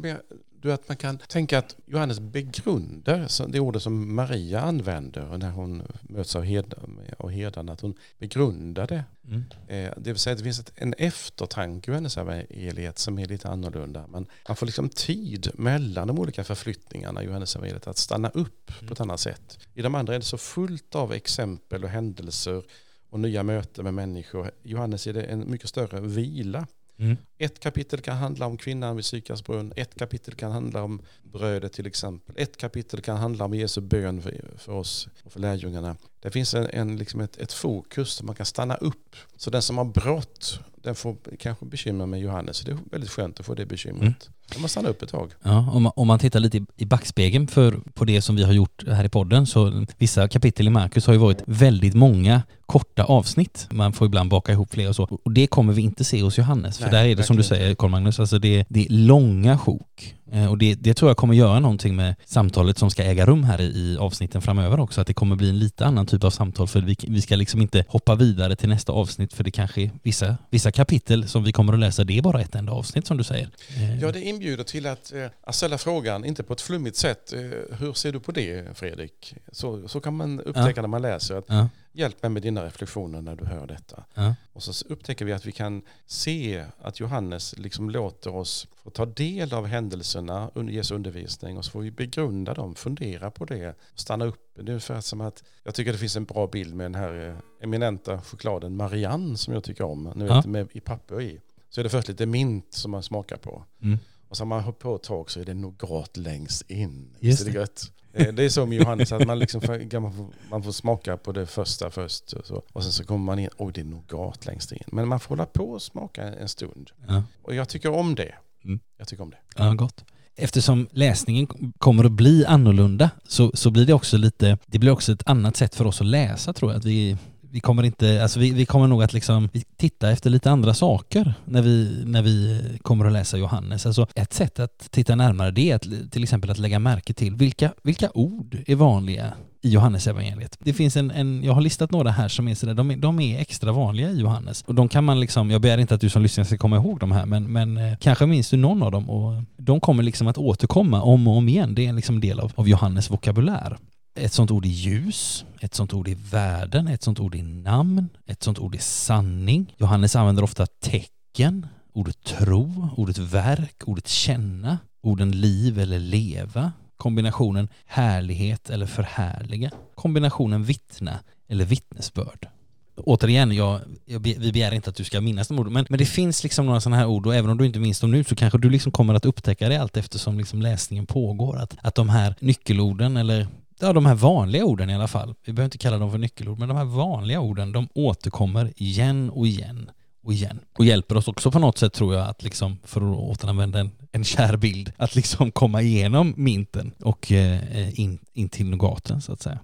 [0.62, 5.84] du, att man kan tänka att Johannes begrundar det ordet som Maria använder när hon
[6.02, 9.04] möts av, herdarna, att hon begrundar det.
[9.28, 9.44] Mm.
[9.68, 13.50] Eh, det vill säga att det finns en eftertanke i hennes evangeliet som är lite
[13.50, 14.08] annorlunda.
[14.08, 18.72] Man, man får liksom tid mellan de olika förflyttningarna i Johannes evangeliet att stanna upp
[18.72, 18.88] mm.
[18.88, 19.60] på ett annat sätt.
[19.74, 22.64] I de andra är det så fullt av exempel och händelser
[23.10, 24.52] och nya möten med människor.
[24.64, 26.68] Johannes är det en mycket större vila.
[27.00, 27.18] Mm.
[27.38, 29.74] Ett kapitel kan handla om kvinnan vid Sykars brunn.
[29.76, 32.36] Ett kapitel kan handla om brödet till exempel.
[32.38, 35.96] Ett kapitel kan handla om Jesu bön för, för oss och för lärjungarna.
[36.20, 39.16] Det finns en, en, liksom ett, ett fokus där man kan stanna upp.
[39.36, 42.62] Så den som har brott, den får kanske bekymmer med Johannes.
[42.62, 44.02] Det är väldigt skönt att få det bekymret.
[44.02, 44.56] Mm.
[44.56, 45.34] Om man stannar upp ett tag.
[45.44, 48.54] Ja, om, man, om man tittar lite i backspegeln för, på det som vi har
[48.54, 53.04] gjort här i podden så vissa kapitel i Markus har ju varit väldigt många korta
[53.04, 53.68] avsnitt.
[53.72, 55.20] Man får ibland baka ihop fler och så.
[55.24, 56.80] Och det kommer vi inte se hos Johannes.
[56.80, 59.58] Nej, för där är det som du säger Carl Magnus, alltså det, det är långa
[59.58, 60.16] sjok.
[60.32, 63.44] Eh, och det, det, tror jag kommer göra någonting med samtalet som ska äga rum
[63.44, 65.02] här i, i, avsnitten framöver också.
[65.02, 67.62] Att det kommer bli en lite annan typ av samtal för vi, vi ska liksom
[67.62, 71.52] inte hoppa vidare till nästa avsnitt för det kanske är vissa, vissa kapitel som vi
[71.52, 73.50] kommer att läsa, det är bara ett enda avsnitt som du säger.
[73.76, 74.00] Eh.
[74.00, 77.34] Ja, det inbjuder till att, eh, att ställa frågan, inte på ett flummigt sätt,
[77.80, 79.36] hur ser du på det Fredrik?
[79.52, 80.82] Så, så kan man upptäcka ja.
[80.82, 81.70] när man läser att ja.
[81.98, 84.04] Hjälp mig med dina reflektioner när du hör detta.
[84.14, 84.36] Ja.
[84.54, 89.06] Och så upptäcker vi att vi kan se att Johannes liksom låter oss få ta
[89.06, 93.76] del av händelserna under Jesu undervisning och så får vi begrunda dem, fundera på det,
[93.96, 94.52] stanna upp.
[94.56, 97.30] Det är ungefär som att jag tycker det finns en bra bild med den här
[97.30, 100.44] eh, eminenta chokladen Marianne som jag tycker om, nu ja.
[100.46, 101.42] med i papper i.
[101.70, 103.64] Så är det först lite mint som man smakar på.
[103.82, 103.98] Mm.
[104.30, 107.16] Och så har man hållit på ett tag så är det nougat längst in.
[107.20, 107.52] Just det.
[107.52, 107.92] det gött.
[108.18, 111.18] Eh, det är så med Johannes, att man, liksom får, man, får, man får smaka
[111.18, 112.34] på det första först.
[112.34, 112.64] Och, så.
[112.74, 114.84] och sen så kommer man in, oj det är nougat längst in.
[114.88, 116.92] Men man får hålla på och smaka en stund.
[117.08, 117.24] Ja.
[117.42, 118.34] Och jag tycker om det.
[118.66, 118.80] Mm.
[118.98, 119.38] Jag tycker om det.
[119.56, 120.04] Ja, gott.
[120.36, 125.12] Eftersom läsningen kommer att bli annorlunda så, så blir det också lite, det blir också
[125.12, 126.80] ett annat sätt för oss att läsa tror jag.
[126.80, 127.18] Att vi,
[127.52, 131.34] vi kommer inte, alltså vi, vi kommer nog att liksom titta efter lite andra saker
[131.46, 133.86] när vi, när vi kommer att läsa Johannes.
[133.86, 137.36] Alltså ett sätt att titta närmare det är att, till exempel att lägga märke till
[137.36, 140.58] vilka, vilka ord är vanliga i Johannes evangeliet.
[140.60, 143.20] Det finns en, en, jag har listat några här som är sådär, de, är, de
[143.20, 144.64] är extra vanliga i Johannes.
[144.68, 147.00] Och de kan man liksom, jag begär inte att du som lyssnar ska komma ihåg
[147.00, 150.28] de här, men, men eh, kanske minns du någon av dem och de kommer liksom
[150.28, 151.76] att återkomma om och om igen.
[151.76, 153.78] Det är liksom en del av, av Johannes vokabulär
[154.18, 158.10] ett sånt ord i ljus, ett sånt ord i världen, ett sånt ord i namn,
[158.26, 159.74] ett sånt ord i sanning.
[159.78, 167.68] Johannes använder ofta tecken, ordet tro, ordet verk, ordet känna, orden liv eller leva, kombinationen
[167.86, 172.48] härlighet eller förhärliga, kombinationen vittna eller vittnesbörd.
[172.96, 176.06] Återigen, jag, jag, vi begär inte att du ska minnas de orden, men, men det
[176.06, 178.36] finns liksom några sådana här ord och även om du inte minns dem nu så
[178.36, 181.58] kanske du liksom kommer att upptäcka det allt eftersom liksom läsningen pågår.
[181.58, 183.48] Att, att de här nyckelorden eller
[183.80, 186.60] ja, de här vanliga orden i alla fall, vi behöver inte kalla dem för nyckelord,
[186.60, 189.92] men de här vanliga orden, de återkommer igen och igen
[190.24, 190.60] och igen.
[190.78, 193.92] Och hjälper oss också på något sätt tror jag att liksom, för att återanvända en,
[194.12, 199.34] en kär bild, att liksom komma igenom minten och eh, in, in till nougaten så
[199.34, 199.60] att säga.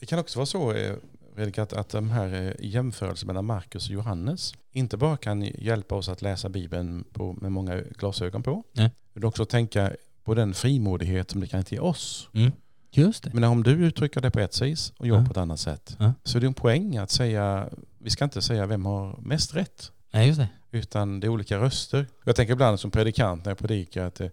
[0.00, 0.94] Det kan också vara så, eh,
[1.34, 5.94] Fredrik, att, att de här eh, jämförelserna mellan Markus och Johannes inte bara kan hjälpa
[5.94, 8.90] oss att läsa Bibeln på, med många glasögon på, Nej.
[9.14, 9.92] utan också tänka
[10.24, 12.28] på den frimodighet som det kan ge oss.
[12.32, 12.52] Mm.
[12.90, 13.30] Just det.
[13.34, 15.24] Men om du uttrycker det på ett vis och jag ja.
[15.24, 16.12] på ett annat sätt ja.
[16.24, 17.68] så är det en poäng att säga,
[17.98, 19.92] vi ska inte säga vem har mest rätt.
[20.12, 20.48] Nej, just det.
[20.70, 22.06] Utan det är olika röster.
[22.24, 24.28] Jag tänker ibland som predikant när jag predikar att eh,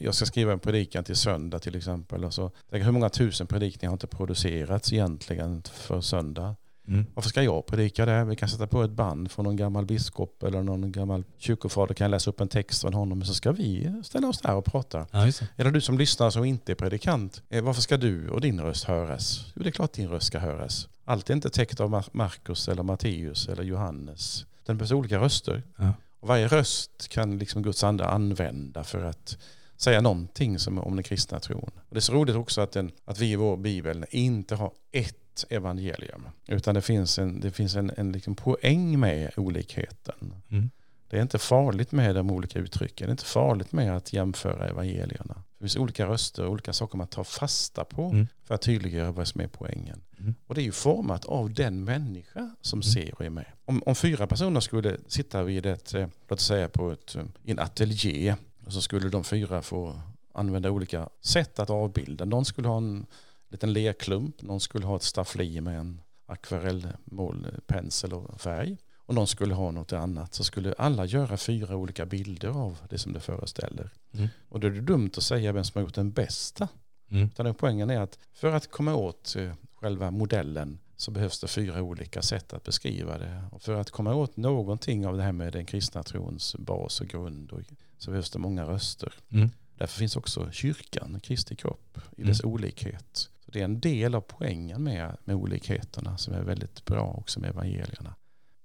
[0.00, 2.24] jag ska skriva en predikan till söndag till exempel.
[2.24, 6.56] Och så, hur många tusen predikningar har inte producerats egentligen för söndag?
[6.88, 7.06] Mm.
[7.14, 8.24] Varför ska jag predika det?
[8.24, 12.10] Vi kan sätta på ett band från någon gammal biskop eller någon gammal kyrkofader kan
[12.10, 13.18] läsa upp en text från honom.
[13.18, 15.06] Men så ska vi ställa oss där och prata.
[15.10, 17.42] Ja, eller du som lyssnar som inte är predikant.
[17.48, 19.52] Eh, varför ska du och din röst höras?
[19.54, 20.88] Jo, det är klart din röst ska höras.
[21.04, 24.46] Allt är inte täckt av Markus eller Matteus eller Johannes.
[24.66, 25.62] Det behövs olika röster.
[25.76, 25.92] Ja.
[26.20, 29.38] Och varje röst kan liksom Guds ande använda för att
[29.76, 31.70] säga någonting som, om den kristna tron.
[31.76, 34.72] Och det är så roligt också att, den, att vi i vår bibel inte har
[34.92, 36.28] ett evangelium.
[36.46, 40.34] Utan det finns en, det finns en, en liksom poäng med olikheten.
[40.48, 40.70] Mm.
[41.08, 43.06] Det är inte farligt med de olika uttrycken.
[43.06, 45.34] Det är inte farligt med att jämföra evangelierna.
[45.58, 48.26] Det finns olika röster och olika saker man tar fasta på mm.
[48.44, 50.00] för att tydliggöra vad som är poängen.
[50.18, 50.34] Mm.
[50.46, 52.82] Och det är ju format av den människa som mm.
[52.82, 53.46] ser och är med.
[53.64, 57.58] Om, om fyra personer skulle sitta vid ett, eh, låt säga på ett, eh, en
[57.58, 60.00] ateljé och så skulle de fyra få
[60.32, 62.24] använda olika sätt att avbilda.
[62.24, 63.06] Någon skulle ha en
[63.54, 69.26] liten lerklump, någon skulle ha ett staffli med en akvarellmål, pensel och färg och någon
[69.26, 73.20] skulle ha något annat så skulle alla göra fyra olika bilder av det som det
[73.20, 73.90] föreställer.
[74.12, 74.28] Mm.
[74.48, 76.68] Och då är det dumt att säga vem som har gjort den bästa.
[77.10, 77.24] Mm.
[77.24, 81.82] Utan poängen är att för att komma åt eh, själva modellen så behövs det fyra
[81.82, 83.44] olika sätt att beskriva det.
[83.52, 87.06] Och för att komma åt någonting av det här med den kristna trons bas och
[87.06, 87.64] grund
[87.98, 89.14] så behövs det många röster.
[89.28, 89.50] Mm.
[89.78, 92.54] Därför finns också kyrkan, Kristi kropp, i dess mm.
[92.54, 93.30] olikhet.
[93.54, 97.50] Det är en del av poängen med, med olikheterna som är väldigt bra också med
[97.50, 98.14] evangelierna.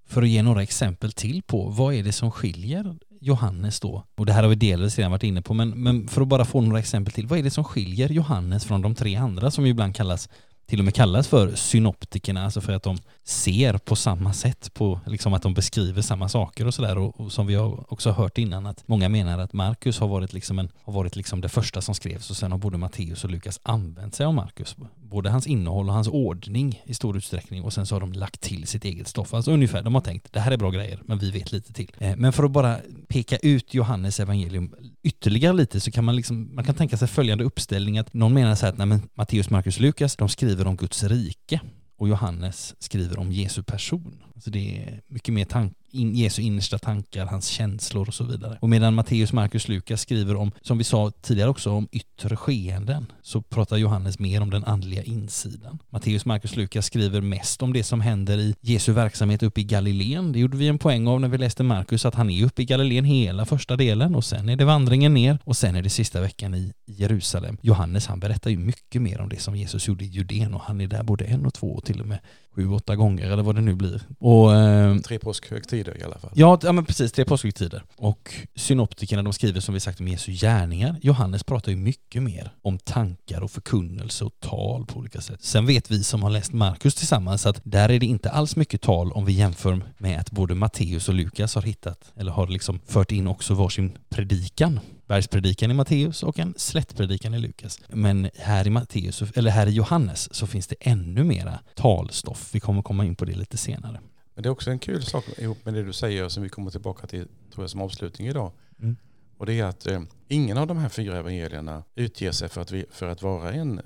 [0.08, 4.04] För att ge några exempel till på vad är det som skiljer Johannes då?
[4.16, 6.46] Och det här har vi delvis redan varit inne på, men, men för att bara
[6.46, 7.28] få några exempel till.
[7.28, 10.30] Vad är det som skiljer Johannes från de tre andra som ibland kallas
[10.70, 15.00] till och med kallas för synoptikerna, alltså för att de ser på samma sätt, på
[15.06, 16.98] liksom att de beskriver samma saker och sådär.
[16.98, 20.34] Och, och, som vi har också hört innan att många menar att Markus har varit
[20.34, 23.30] liksom, en, har varit liksom det första som skrevs och sen har både Matteus och
[23.30, 24.76] Lukas använt sig av Markus.
[25.10, 28.42] Både hans innehåll och hans ordning i stor utsträckning och sen så har de lagt
[28.42, 29.34] till sitt eget stoff.
[29.34, 31.92] Alltså ungefär, de har tänkt det här är bra grejer men vi vet lite till.
[32.00, 36.56] Eh, men för att bara peka ut Johannes evangelium ytterligare lite så kan man liksom,
[36.56, 39.50] man kan tänka sig följande uppställning att någon menar så här att nej men Matteus,
[39.50, 41.62] Markus, Lukas, de skriver om Guds rike
[41.98, 44.24] och Johannes skriver om Jesu person.
[44.40, 48.58] Alltså det är mycket mer tank in, Jesu innersta tankar, hans känslor och så vidare.
[48.62, 53.06] Och medan Matteus, Markus, Lukas skriver om, som vi sa tidigare också, om yttre skeenden,
[53.22, 55.80] så pratar Johannes mer om den andliga insidan.
[55.90, 60.32] Matteus, Markus, Lukas skriver mest om det som händer i Jesu verksamhet uppe i Galileen.
[60.32, 62.66] Det gjorde vi en poäng av när vi läste Markus, att han är uppe i
[62.66, 66.22] Galileen hela första delen och sen är det vandringen ner och sen är det sista
[66.22, 67.58] veckan i Jerusalem.
[67.62, 70.82] Johannes han berättar ju mycket mer om det som Jesus gjorde i Judeen och han
[70.82, 72.20] är där både en och två och till och med
[72.56, 74.02] sju, åtta gånger eller vad det nu blir.
[74.20, 76.32] Och, eh, tre påskhögtider i alla fall.
[76.34, 77.84] Ja, ja men precis, tre påskhögtider.
[77.96, 80.96] Och synoptikerna de skriver som vi sagt om Jesu gärningar.
[81.02, 85.44] Johannes pratar ju mycket mer om tankar och förkunnelse och tal på olika sätt.
[85.44, 88.82] Sen vet vi som har läst Markus tillsammans att där är det inte alls mycket
[88.82, 92.80] tal om vi jämför med att både Matteus och Lukas har hittat, eller har liksom
[92.88, 94.80] fört in också varsin predikan
[95.10, 97.80] bergspredikan i Matteus och en slättpredikan i Lukas.
[97.88, 102.50] Men här i Matteus, eller här i Johannes, så finns det ännu mera talstoff.
[102.54, 104.00] Vi kommer komma in på det lite senare.
[104.34, 106.72] Men det är också en kul sak ihop med det du säger som vi kommer
[106.72, 108.52] tillbaka till tror jag, som avslutning idag.
[108.80, 108.98] Mm.
[109.38, 112.72] Och det är att eh, ingen av de här fyra evangelierna utger sig för att,
[112.72, 113.82] vi, för att vara en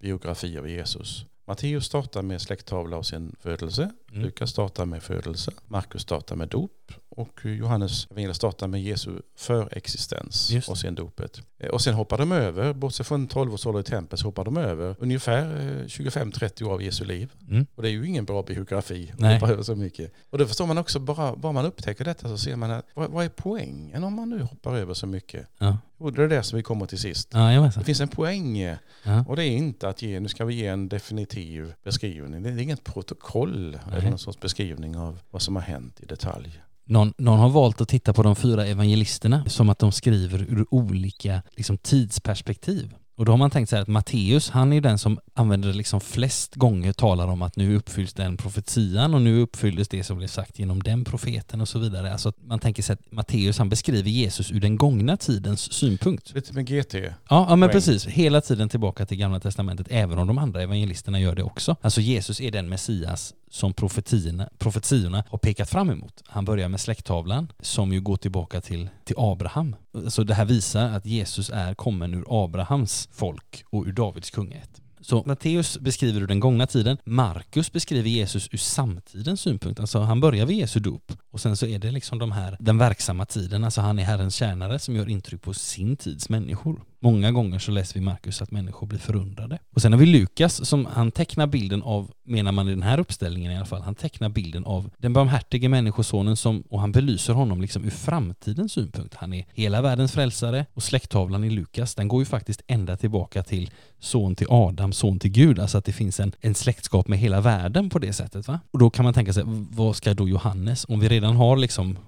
[0.00, 1.24] biografi av Jesus.
[1.46, 3.82] Matteus startar med släkttavla och sin födelse.
[4.10, 4.22] Mm.
[4.22, 5.52] Lukas startar med födelse.
[5.66, 11.42] Markus startar med dop och Johannes evangeliet startar med Jesu förexistens och sen dopet.
[11.58, 14.44] Eh, och sen hoppar de över, bortsett från 12 års ålder i tempel, så hoppar
[14.44, 15.44] de över ungefär
[15.86, 17.32] 25-30 eh, år av Jesu liv.
[17.48, 17.66] Mm.
[17.74, 20.12] Och det är ju ingen bra biografi att hoppa över så mycket.
[20.30, 23.10] Och då förstår man också, bara, bara man upptäcker detta så ser man att vad,
[23.10, 25.46] vad är poängen om man nu hoppar över så mycket?
[25.58, 25.78] Ja.
[25.98, 27.28] Och det är det som vi kommer till sist.
[27.32, 28.58] Ja, det finns en poäng
[29.02, 29.24] ja.
[29.28, 32.42] och det är inte att ge, nu ska vi ge en definitiv beskrivning.
[32.42, 33.98] Det är inget protokoll Nej.
[33.98, 36.60] eller någon sorts beskrivning av vad som har hänt i detalj.
[36.88, 40.66] Någon, någon, har valt att titta på de fyra evangelisterna som att de skriver ur
[40.70, 42.94] olika liksom, tidsperspektiv.
[43.18, 46.00] Och då har man tänkt så här att Matteus, han är den som använder liksom
[46.00, 50.28] flest gånger talar om att nu uppfylls den profetian och nu uppfylldes det som blev
[50.28, 52.12] sagt genom den profeten och så vidare.
[52.12, 56.34] Alltså man tänker sig att Matteus han beskriver Jesus ur den gångna tidens synpunkt.
[56.34, 56.94] Lite med GT.
[56.94, 58.06] Ja, ja men precis.
[58.06, 61.76] Hela tiden tillbaka till gamla testamentet, även om de andra evangelisterna gör det också.
[61.80, 66.22] Alltså Jesus är den Messias som profetiorna, profetiorna har pekat fram emot.
[66.26, 69.76] Han börjar med släkttavlan som ju går tillbaka till, till Abraham.
[70.08, 74.80] Så det här visar att Jesus är kommen ur Abrahams folk och ur Davids kungaätt.
[75.00, 80.20] Så Matteus beskriver ur den gångna tiden, Markus beskriver Jesus ur samtidens synpunkt, alltså han
[80.20, 83.64] börjar vid Jesu dop och sen så är det liksom de här, den verksamma tiden,
[83.64, 86.82] alltså han är Herrens tjänare som gör intryck på sin tids människor.
[87.00, 89.58] Många gånger så läser vi Markus att människor blir förundrade.
[89.74, 93.00] Och sen har vi Lukas som han tecknar bilden av, menar man i den här
[93.00, 97.32] uppställningen i alla fall, han tecknar bilden av den barmhärtige människosonen som, och han belyser
[97.32, 99.14] honom liksom ur framtidens synpunkt.
[99.14, 103.42] Han är hela världens frälsare och släkttavlan i Lukas, den går ju faktiskt ända tillbaka
[103.42, 107.18] till son till Adam, son till Gud, alltså att det finns en, en släktskap med
[107.18, 108.48] hela världen på det sättet.
[108.48, 108.60] Va?
[108.70, 111.98] Och då kan man tänka sig, vad ska då Johannes, om vi redan har liksom,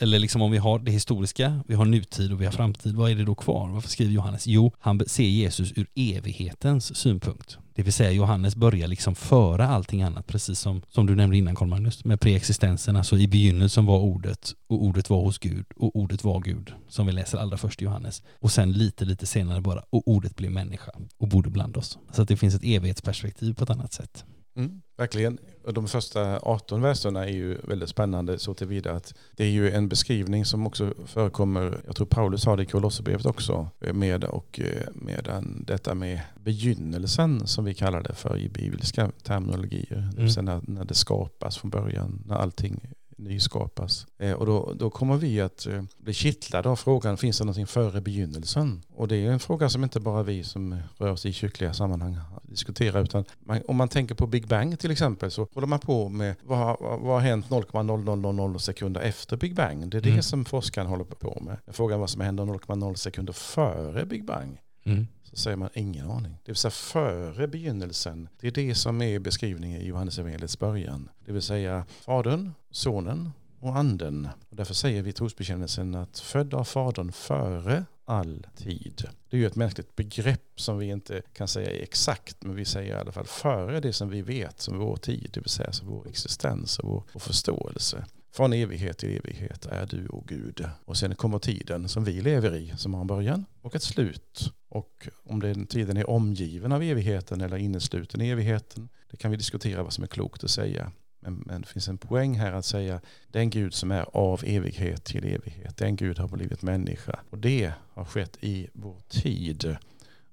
[0.00, 3.10] eller liksom om vi har det historiska, vi har nutid och vi har framtid, vad
[3.10, 3.68] är det då kvar?
[3.68, 4.35] Varför skriver Johannes?
[4.44, 7.58] Jo, han ser Jesus ur evighetens synpunkt.
[7.74, 11.54] Det vill säga Johannes börjar liksom föra allting annat, precis som, som du nämnde innan
[11.54, 15.96] Carl Magnus, med preexistensen, alltså i begynnelsen var ordet och ordet var hos Gud och
[15.96, 18.22] ordet var Gud, som vi läser allra först i Johannes.
[18.40, 21.98] Och sen lite, lite senare bara, och ordet blev människa och bodde bland oss.
[22.12, 24.24] Så att det finns ett evighetsperspektiv på ett annat sätt.
[24.56, 25.38] Mm, verkligen.
[25.64, 29.70] Och de första 18 verserna är ju väldigt spännande så tillvida att det är ju
[29.70, 34.60] en beskrivning som också förekommer, jag tror Paulus har det i Kolosserbrevet också, med, och
[34.60, 35.28] eh, med
[35.66, 40.10] detta med begynnelsen som vi kallar det för i bibliska terminologier.
[40.16, 40.30] Mm.
[40.30, 42.80] Sen när, när det skapas från början, när allting
[43.16, 44.06] nyskapas.
[44.18, 47.66] Eh, och då, då kommer vi att eh, bli kittlade av frågan, finns det någonting
[47.66, 48.82] före begynnelsen?
[48.94, 52.18] Och det är en fråga som inte bara vi som rör oss i kyrkliga sammanhang
[52.42, 56.08] diskuterar, utan man, om man tänker på Big Bang till exempel så håller man på
[56.08, 59.88] med vad, vad har hänt 0,0000 sekunder efter Big Bang?
[59.88, 60.22] Det är det mm.
[60.22, 61.58] som forskaren håller på med.
[61.66, 64.60] Frågan vad som händer 0,0 sekunder före Big Bang.
[64.84, 66.38] Mm så säger man ingen aning.
[66.44, 68.28] Det vill säga före begynnelsen.
[68.40, 71.08] Det är det som är beskrivningen i Johannesevangeliets början.
[71.24, 74.28] Det vill säga Fadern, Sonen och Anden.
[74.48, 79.08] Och därför säger vi i trosbekännelsen att född av Fadern före all tid.
[79.30, 82.96] Det är ju ett mänskligt begrepp som vi inte kan säga exakt, men vi säger
[82.96, 85.88] i alla fall före det som vi vet som vår tid, det vill säga som
[85.88, 88.04] vår existens och vår, vår förståelse.
[88.36, 90.68] Från evighet till evighet är du och Gud.
[90.84, 94.52] Och sen kommer tiden som vi lever i, som har en början och ett slut.
[94.68, 99.36] Och om den tiden är omgiven av evigheten eller innesluten i evigheten, det kan vi
[99.36, 100.92] diskutera vad som är klokt att säga.
[101.20, 105.04] Men, men det finns en poäng här att säga den Gud som är av evighet
[105.04, 107.20] till evighet, den Gud har blivit människa.
[107.30, 109.76] Och det har skett i vår tid.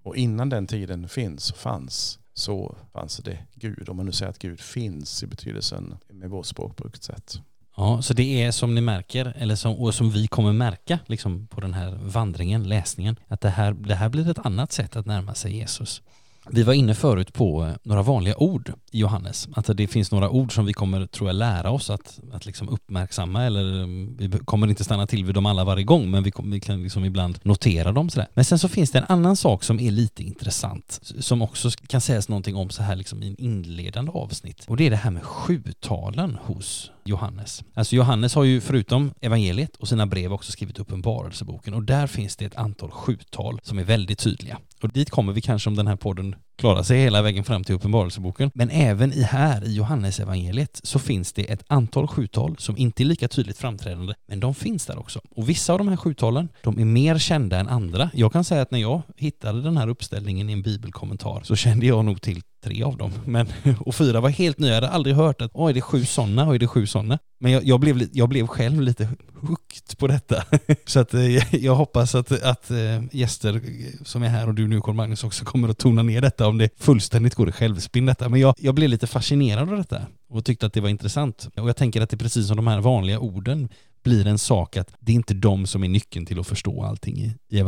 [0.01, 3.89] Och innan den tiden finns och fanns så fanns det Gud.
[3.89, 7.41] Om man nu säger att Gud finns i betydelsen med vårt språkbrukssätt.
[7.75, 11.47] Ja, så det är som ni märker, eller som, och som vi kommer märka liksom,
[11.47, 15.05] på den här vandringen, läsningen, att det här, det här blir ett annat sätt att
[15.05, 16.01] närma sig Jesus.
[16.49, 19.47] Vi var inne förut på eh, några vanliga ord i Johannes.
[19.55, 22.69] Att det finns några ord som vi kommer, tror jag, lära oss att, att liksom
[22.69, 26.31] uppmärksamma eller eh, vi kommer inte stanna till vid dem alla varje gång men vi,
[26.31, 28.27] kommer, vi kan liksom ibland notera dem sådär.
[28.33, 32.01] Men sen så finns det en annan sak som är lite intressant som också kan
[32.01, 35.11] sägas någonting om så här liksom i en inledande avsnitt och det är det här
[35.11, 37.63] med sjutalen hos Johannes.
[37.73, 42.35] Alltså Johannes har ju förutom evangeliet och sina brev också skrivit uppenbarelseboken och där finns
[42.35, 44.57] det ett antal sjutal som är väldigt tydliga.
[44.83, 47.75] Och dit kommer vi kanske om den här podden klarar sig hela vägen fram till
[47.75, 48.51] Uppenbarelseboken.
[48.53, 53.05] Men även i här i Johannesevangeliet så finns det ett antal sjutal som inte är
[53.05, 55.21] lika tydligt framträdande, men de finns där också.
[55.35, 58.09] Och vissa av de här sjutalen, de är mer kända än andra.
[58.13, 61.85] Jag kan säga att när jag hittade den här uppställningen i en bibelkommentar så kände
[61.85, 63.11] jag nog till tre av dem.
[63.25, 63.47] Men,
[63.79, 64.69] och fyra var helt nya.
[64.69, 67.19] Jag hade aldrig hört att oj, är det sju sådana och är det sju sådana.
[67.39, 69.09] Men jag, jag, blev, jag blev själv lite
[69.47, 70.43] hooked på detta.
[70.85, 73.61] Så att eh, jag hoppas att, att eh, gäster
[74.05, 76.57] som är här och du nu Carl Magnus också kommer att tona ner detta om
[76.57, 78.29] det fullständigt går i självspinn detta.
[78.29, 81.49] Men jag, jag blev lite fascinerad av detta och tyckte att det var intressant.
[81.55, 83.69] Och jag tänker att det är precis som de här vanliga orden
[84.03, 87.17] blir en sak att det är inte de som är nyckeln till att förstå allting
[87.17, 87.59] i, i,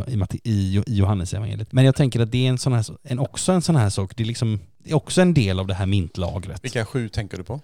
[0.43, 1.71] i, i Johannes evangeliet.
[1.71, 4.11] Men jag tänker att det är en sån här, en, också en sån här sak,
[4.15, 6.63] det är liksom det är också en del av det här mintlagret.
[6.63, 7.61] Vilka sju tänker du på?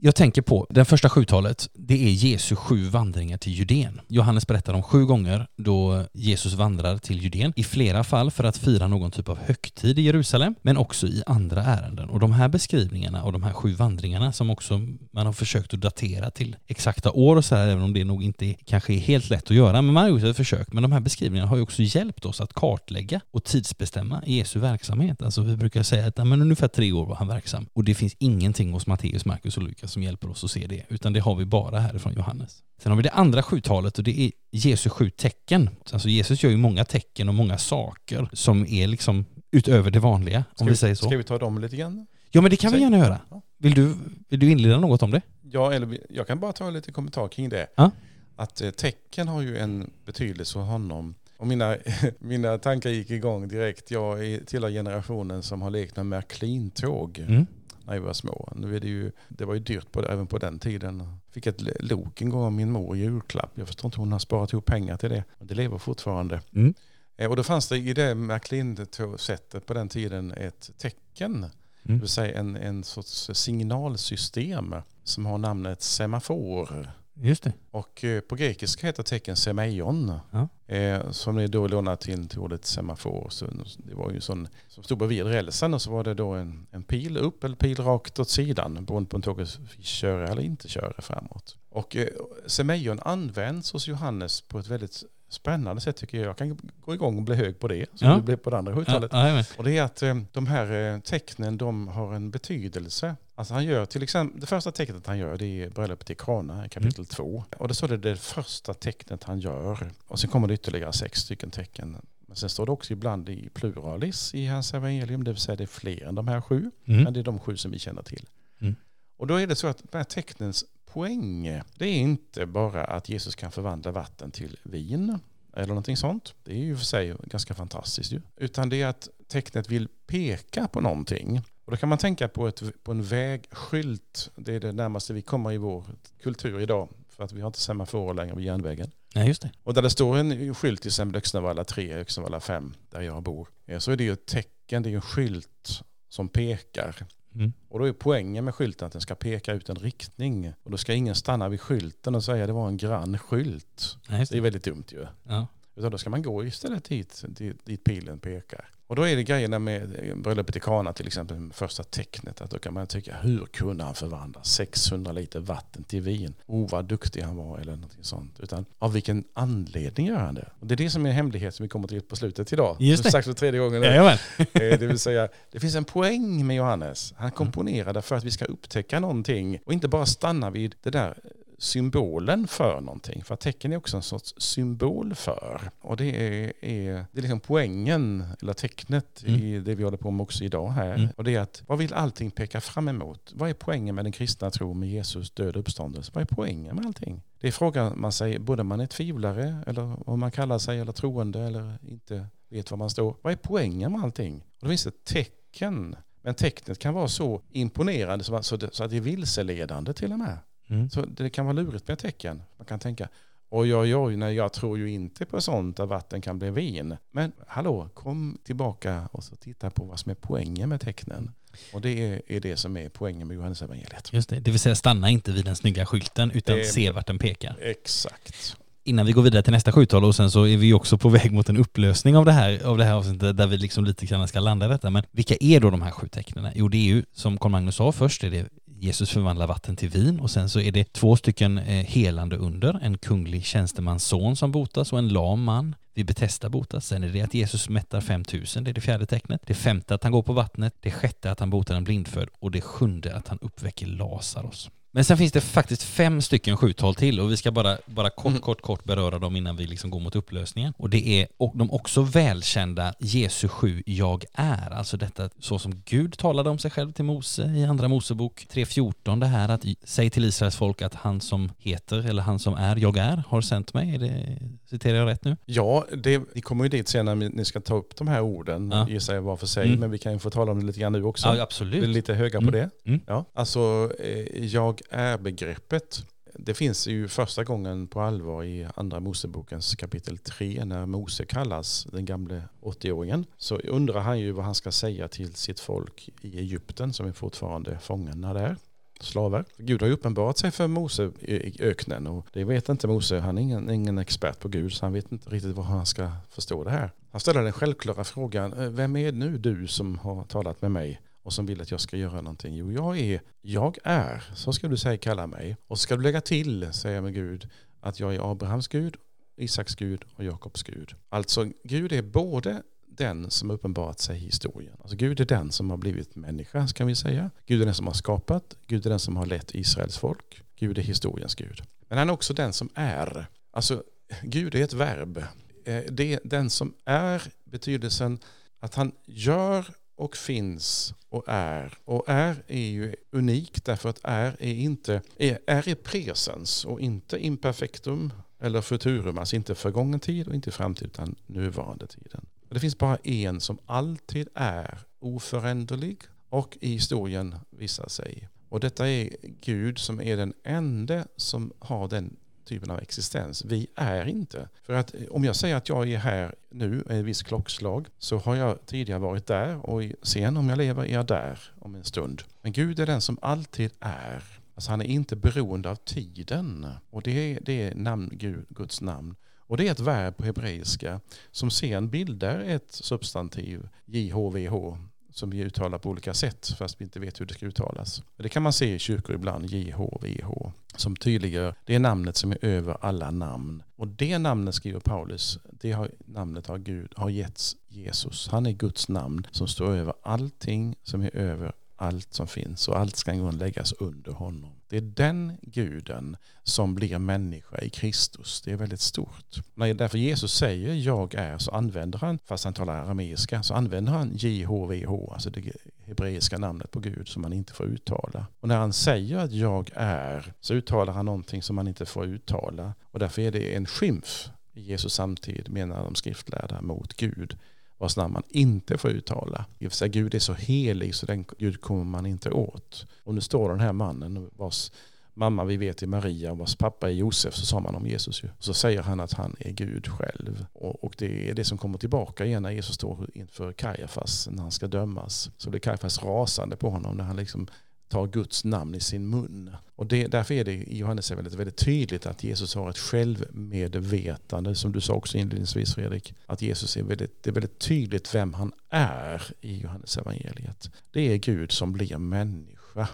[0.00, 4.00] Jag tänker på det första sjutalet, det är Jesu sju vandringar till Judeen.
[4.08, 8.56] Johannes berättar om sju gånger då Jesus vandrar till Judeen, i flera fall för att
[8.56, 12.10] fira någon typ av högtid i Jerusalem, men också i andra ärenden.
[12.10, 14.80] Och de här beskrivningarna och de här sju vandringarna som också
[15.12, 18.22] man har försökt att datera till exakta år och så här, även om det nog
[18.22, 20.72] inte kanske är helt lätt att göra, men man har gjort ett försök.
[20.72, 25.22] Men de här beskrivningarna har ju också hjälpt oss att kartlägga och tidsbestämma Jesu verksamhet.
[25.22, 27.66] Alltså vi brukar säga att men ungefär tre år var han verksam.
[27.72, 30.84] Och det finns ingenting hos Matteus, Markus och Lukas som hjälper oss att se det,
[30.88, 32.62] utan det har vi bara härifrån Johannes.
[32.82, 35.70] Sen har vi det andra sjutalet och det är Jesu sju tecken.
[35.92, 40.44] Alltså Jesus gör ju många tecken och många saker som är liksom utöver det vanliga,
[40.54, 41.06] ska om vi, säger så.
[41.06, 42.06] Ska vi ta dem lite grann?
[42.30, 42.78] Ja, men det kan Säg.
[42.78, 43.18] vi gärna göra.
[43.58, 43.94] Vill du,
[44.28, 45.22] vill du inleda något om det?
[45.42, 47.66] Ja, eller jag kan bara ta lite kommentar kring det.
[47.74, 47.90] Ja.
[48.36, 51.14] Att eh, tecken har ju en betydelse för honom.
[51.36, 51.76] Och mina,
[52.18, 53.90] mina tankar gick igång direkt.
[53.90, 57.18] Jag tillhör generationen som har lekt med Märklintåg.
[57.18, 57.46] Mm
[57.88, 58.52] när vi var små.
[58.56, 60.98] Nu är det, ju, det var ju dyrt på, även på den tiden.
[60.98, 63.50] Jag fick ett lok en gång av min mor i julklapp.
[63.54, 65.24] Jag förstår inte hon har sparat ihop pengar till det.
[65.38, 66.40] Det lever fortfarande.
[66.54, 66.74] Mm.
[67.16, 71.34] Eh, och då fanns det i det McLean-sättet på den tiden ett tecken.
[71.34, 71.50] Mm.
[71.82, 74.74] Det vill säga en, en sorts signalsystem
[75.04, 76.90] som har namnet semafor.
[77.20, 77.52] Just det.
[77.70, 80.20] Och eh, på grekiska heter tecken semeion.
[80.30, 80.48] Ja.
[80.74, 83.26] Eh, som är då lånat till, till ordet semafor.
[83.30, 83.46] Så
[83.78, 86.82] det var ju sån som stod bredvid rälsen och så var det då en, en
[86.82, 90.68] pil upp eller pil rakt åt sidan beroende på om tåget fick köra eller inte
[90.68, 91.56] köra framåt.
[91.70, 92.08] Och eh,
[92.46, 96.26] semeion används hos Johannes på ett väldigt spännande sätt tycker jag.
[96.26, 98.16] Jag kan gå igång och bli hög på det, som ja.
[98.16, 99.12] det blev på det andra skjuttalet.
[99.12, 103.16] Ja, och det är att eh, de här eh, tecknen, de har en betydelse.
[103.34, 106.66] Alltså han gör till exempel, det första tecknet han gör det är bröllopet i Krana
[106.66, 107.28] i kapitel 2.
[107.28, 107.42] Mm.
[107.56, 109.90] Och det står det det första tecknet han gör.
[110.06, 111.96] Och sen kommer det ytterligare sex stycken tecken.
[112.26, 115.64] Men sen står det också ibland i pluralis i hans evangelium, det vill säga det
[115.64, 116.70] är fler än de här sju.
[116.84, 117.02] Mm.
[117.02, 118.26] Men det är de sju som vi känner till.
[118.60, 118.76] Mm.
[119.16, 123.08] Och då är det så att de här tecknens poäng, det är inte bara att
[123.08, 125.18] Jesus kan förvandla vatten till vin
[125.52, 126.34] eller någonting sånt.
[126.44, 128.20] Det är ju för sig ganska fantastiskt ju.
[128.36, 131.42] Utan det är att tecknet vill peka på någonting.
[131.64, 134.30] Och då kan man tänka på, ett, på en vägskylt.
[134.36, 135.84] Det är det närmaste vi kommer i vår
[136.22, 136.88] kultur idag.
[137.08, 138.90] För att vi har inte semaforer längre vid järnvägen.
[139.14, 139.50] Ja, just det.
[139.62, 143.48] Och där det står en skylt till exempel Öxnevalla 3, Öxnevalla 5, där jag bor.
[143.78, 146.96] Så är det ju ett tecken, det är en skylt som pekar
[147.38, 147.52] Mm.
[147.68, 150.52] Och då är poängen med skylten att den ska peka ut en riktning.
[150.62, 153.96] Och då ska ingen stanna vid skylten och säga att det var en grann skylt.
[154.08, 154.26] Nej, det.
[154.30, 155.06] det är väldigt dumt ju.
[155.22, 155.46] Ja.
[155.78, 158.68] Utan då ska man gå istället dit, dit, dit pilen pekar.
[158.88, 162.58] Och då är det grejerna med bröllopet i Kana till exempel, första tecknet, att då
[162.58, 166.34] kan man tycka hur kunde han förvandla 600 liter vatten till vin?
[166.46, 168.40] Oh vad duktig han var eller någonting sånt.
[168.40, 170.50] Utan av vilken anledning gör han det?
[170.60, 172.76] Och det är det som är en hemlighet som vi kommer till på slutet idag.
[172.80, 173.10] Just det.
[173.10, 173.82] Sagt för tredje gången.
[173.82, 174.18] Ja,
[174.52, 177.14] det vill säga, det finns en poäng med Johannes.
[177.16, 181.18] Han komponerade för att vi ska upptäcka någonting och inte bara stanna vid det där
[181.58, 183.24] symbolen för någonting.
[183.24, 185.70] För tecken är också en sorts symbol för.
[185.80, 189.40] Och det är, är, det är liksom poängen, eller tecknet mm.
[189.40, 190.94] i det vi håller på med också idag här.
[190.94, 191.08] Mm.
[191.16, 193.32] Och det är att vad vill allting peka fram emot?
[193.34, 196.12] Vad är poängen med den kristna tro med Jesus död och uppståndelse?
[196.14, 197.22] Vad är poängen med allting?
[197.40, 200.92] Det är frågan man sig, både man är tvivlare eller om man kallar sig eller
[200.92, 203.16] troende eller inte vet var man står.
[203.22, 204.36] Vad är poängen med allting?
[204.36, 205.96] Och då finns det tecken.
[206.22, 208.50] Men tecknet kan vara så imponerande så att
[208.90, 210.38] det är vilseledande till och med.
[210.68, 210.90] Mm.
[210.90, 212.42] Så det kan vara lurigt med tecken.
[212.56, 213.08] Man kan tänka,
[213.50, 216.96] oj oj oj, nej, jag tror ju inte på sånt att vatten kan bli vin.
[217.10, 221.30] Men hallå, kom tillbaka och så titta på vad som är poängen med tecknen.
[221.72, 224.12] Och det är, är det som är poängen med Johannes evangeliet.
[224.12, 227.18] Just det, det vill säga stanna inte vid den snygga skylten utan se vart den
[227.18, 227.56] pekar.
[227.60, 228.56] Exakt
[228.88, 231.32] innan vi går vidare till nästa sjutal och sen så är vi också på väg
[231.32, 234.28] mot en upplösning av det här, av det här avsnittet där vi liksom lite grann
[234.28, 234.90] ska landa i detta.
[234.90, 236.52] Men vilka är då de här sju tecknen?
[236.54, 238.48] Jo, det är ju som Carl Magnus sa först, är det
[238.80, 242.78] Jesus förvandlar vatten till vin och sen så är det två stycken eh, helande under,
[242.82, 246.86] en kunglig tjänstemans son som botas och en lam man vid Betesda botas.
[246.86, 249.42] Sen är det att Jesus mättar 5000, det är det fjärde tecknet.
[249.46, 252.50] Det femte att han går på vattnet, det sjätte att han botar en blindfödd och
[252.50, 254.70] det sjunde att han uppväcker Lazarus.
[254.98, 258.26] Men sen finns det faktiskt fem stycken sjutal till och vi ska bara, bara kort,
[258.26, 258.40] mm.
[258.40, 260.72] kort, kort beröra dem innan vi liksom går mot upplösningen.
[260.76, 265.82] Och det är och de också välkända Jesu sju jag är, alltså detta så som
[265.84, 270.10] Gud talade om sig själv till Mose i Andra Mosebok 3.14, det här att säg
[270.10, 273.74] till Israels folk att han som heter eller han som är jag är har sänt
[273.74, 273.94] mig.
[273.94, 274.38] Är det,
[274.70, 275.36] citerar jag rätt nu?
[275.44, 278.70] Ja, det, vi kommer ju dit sen när ni ska ta upp de här orden,
[278.70, 278.88] ja.
[278.88, 279.80] gissar jag var för sig, mm.
[279.80, 281.28] men vi kan ju få tala om det lite grann nu också.
[281.28, 281.82] Ja, absolut.
[281.82, 282.46] Vi är lite höga mm.
[282.46, 282.70] på det.
[282.86, 283.00] Mm.
[283.06, 286.04] Ja, alltså eh, jag är-begreppet.
[286.34, 291.86] Det finns ju första gången på allvar i andra Mosebokens kapitel 3 när Mose kallas
[291.92, 293.24] den gamle 80-åringen.
[293.36, 297.12] Så undrar han ju vad han ska säga till sitt folk i Egypten som är
[297.12, 298.56] fortfarande fångna där
[299.00, 299.44] slavar.
[299.56, 303.18] Gud har ju uppenbarat sig för Mose i öknen och det vet inte Mose.
[303.18, 306.10] Han är ingen, ingen expert på Gud så han vet inte riktigt vad han ska
[306.28, 306.90] förstå det här.
[307.10, 311.00] Han ställer den självklara frågan, eh, vem är nu du som har talat med mig?
[311.28, 312.54] Och som vill att jag ska göra någonting.
[312.54, 315.56] Jo, jag är, jag är, så ska du säga kalla mig.
[315.66, 317.48] Och så ska du lägga till, säger med Gud,
[317.80, 318.96] att jag är Abrahams Gud,
[319.36, 320.94] Isaks Gud och Jakobs Gud.
[321.08, 324.76] Alltså Gud är både den som uppenbarat sig i historien.
[324.80, 327.30] Alltså Gud är den som har blivit människa, kan vi säga.
[327.46, 330.42] Gud är den som har skapat, Gud är den som har lett Israels folk.
[330.58, 331.62] Gud är historiens Gud.
[331.88, 333.26] Men han är också den som är.
[333.50, 333.82] Alltså
[334.22, 335.18] Gud är ett verb.
[335.64, 338.18] Eh, det är den som är betydelsen
[338.60, 339.66] att han gör
[339.98, 341.78] och finns och är.
[341.84, 347.18] Och är är ju unikt därför att är är inte, är, är presens och inte
[347.18, 352.26] imperfektum eller futurum, alltså inte förgången tid och inte framtid utan nuvarande tiden.
[352.48, 358.28] Det finns bara en som alltid är oföränderlig och i historien visar sig.
[358.48, 362.16] Och detta är Gud som är den enda som har den
[362.48, 363.44] typen av existens.
[363.44, 364.48] Vi är inte.
[364.62, 367.86] För att eh, om jag säger att jag är här nu, med ett visst klockslag,
[367.98, 371.74] så har jag tidigare varit där och sen om jag lever är jag där om
[371.74, 372.22] en stund.
[372.42, 374.22] Men Gud är den som alltid är.
[374.54, 376.66] Alltså han är inte beroende av tiden.
[376.90, 379.14] Och det är, det är namn, Gud, Guds namn.
[379.48, 384.76] Och det är ett verb på hebreiska som sen bildar ett substantiv, JHVH,
[385.18, 388.02] som vi uttalar på olika sätt fast vi inte vet hur det ska uttalas.
[388.16, 392.44] Det kan man se i kyrkor ibland, JHVH, som tydliggör det är namnet som är
[392.44, 393.62] över alla namn.
[393.76, 398.28] Och det namnet skriver Paulus, det har, namnet har Gud har getts Jesus.
[398.28, 402.78] Han är Guds namn som står över allting som är över allt som finns och
[402.78, 404.57] allt ska en gång läggas under honom.
[404.68, 408.42] Det är den guden som blir människa i Kristus.
[408.44, 409.36] Det är väldigt stort.
[409.54, 413.92] När därför Jesus säger jag är så använder han, fast han talar arameiska, så använder
[413.92, 415.52] han JHVH, alltså det
[415.84, 418.26] hebreiska namnet på Gud som man inte får uttala.
[418.40, 422.06] Och när han säger att jag är så uttalar han någonting som man inte får
[422.06, 422.74] uttala.
[422.82, 427.36] Och därför är det en skymf i Jesus samtid menar de skriftlärda mot Gud
[427.78, 429.44] vars namn man inte får uttala.
[429.58, 432.86] I och för sig Gud är så helig så den Gud kommer man inte åt.
[433.04, 434.70] Och nu står den här mannen vars
[435.18, 438.24] mamma vi vet är Maria och vars pappa är Josef så sa man om Jesus
[438.24, 438.28] ju.
[438.38, 440.46] Så säger han att han är Gud själv.
[440.52, 444.42] Och, och det är det som kommer tillbaka igen när Jesus står inför Kajafas när
[444.42, 445.30] han ska dömas.
[445.36, 447.46] Så blir Kajafas rasande på honom när han liksom
[447.88, 449.56] tar Guds namn i sin mun.
[449.74, 454.54] Och det, därför är det i Johannes väldigt, väldigt tydligt att Jesus har ett självmedvetande,
[454.54, 458.34] som du sa också inledningsvis Fredrik, att Jesus är väldigt, det är väldigt tydligt vem
[458.34, 460.70] han är i Johannes evangeliet.
[460.90, 462.88] Det är Gud som blir människa.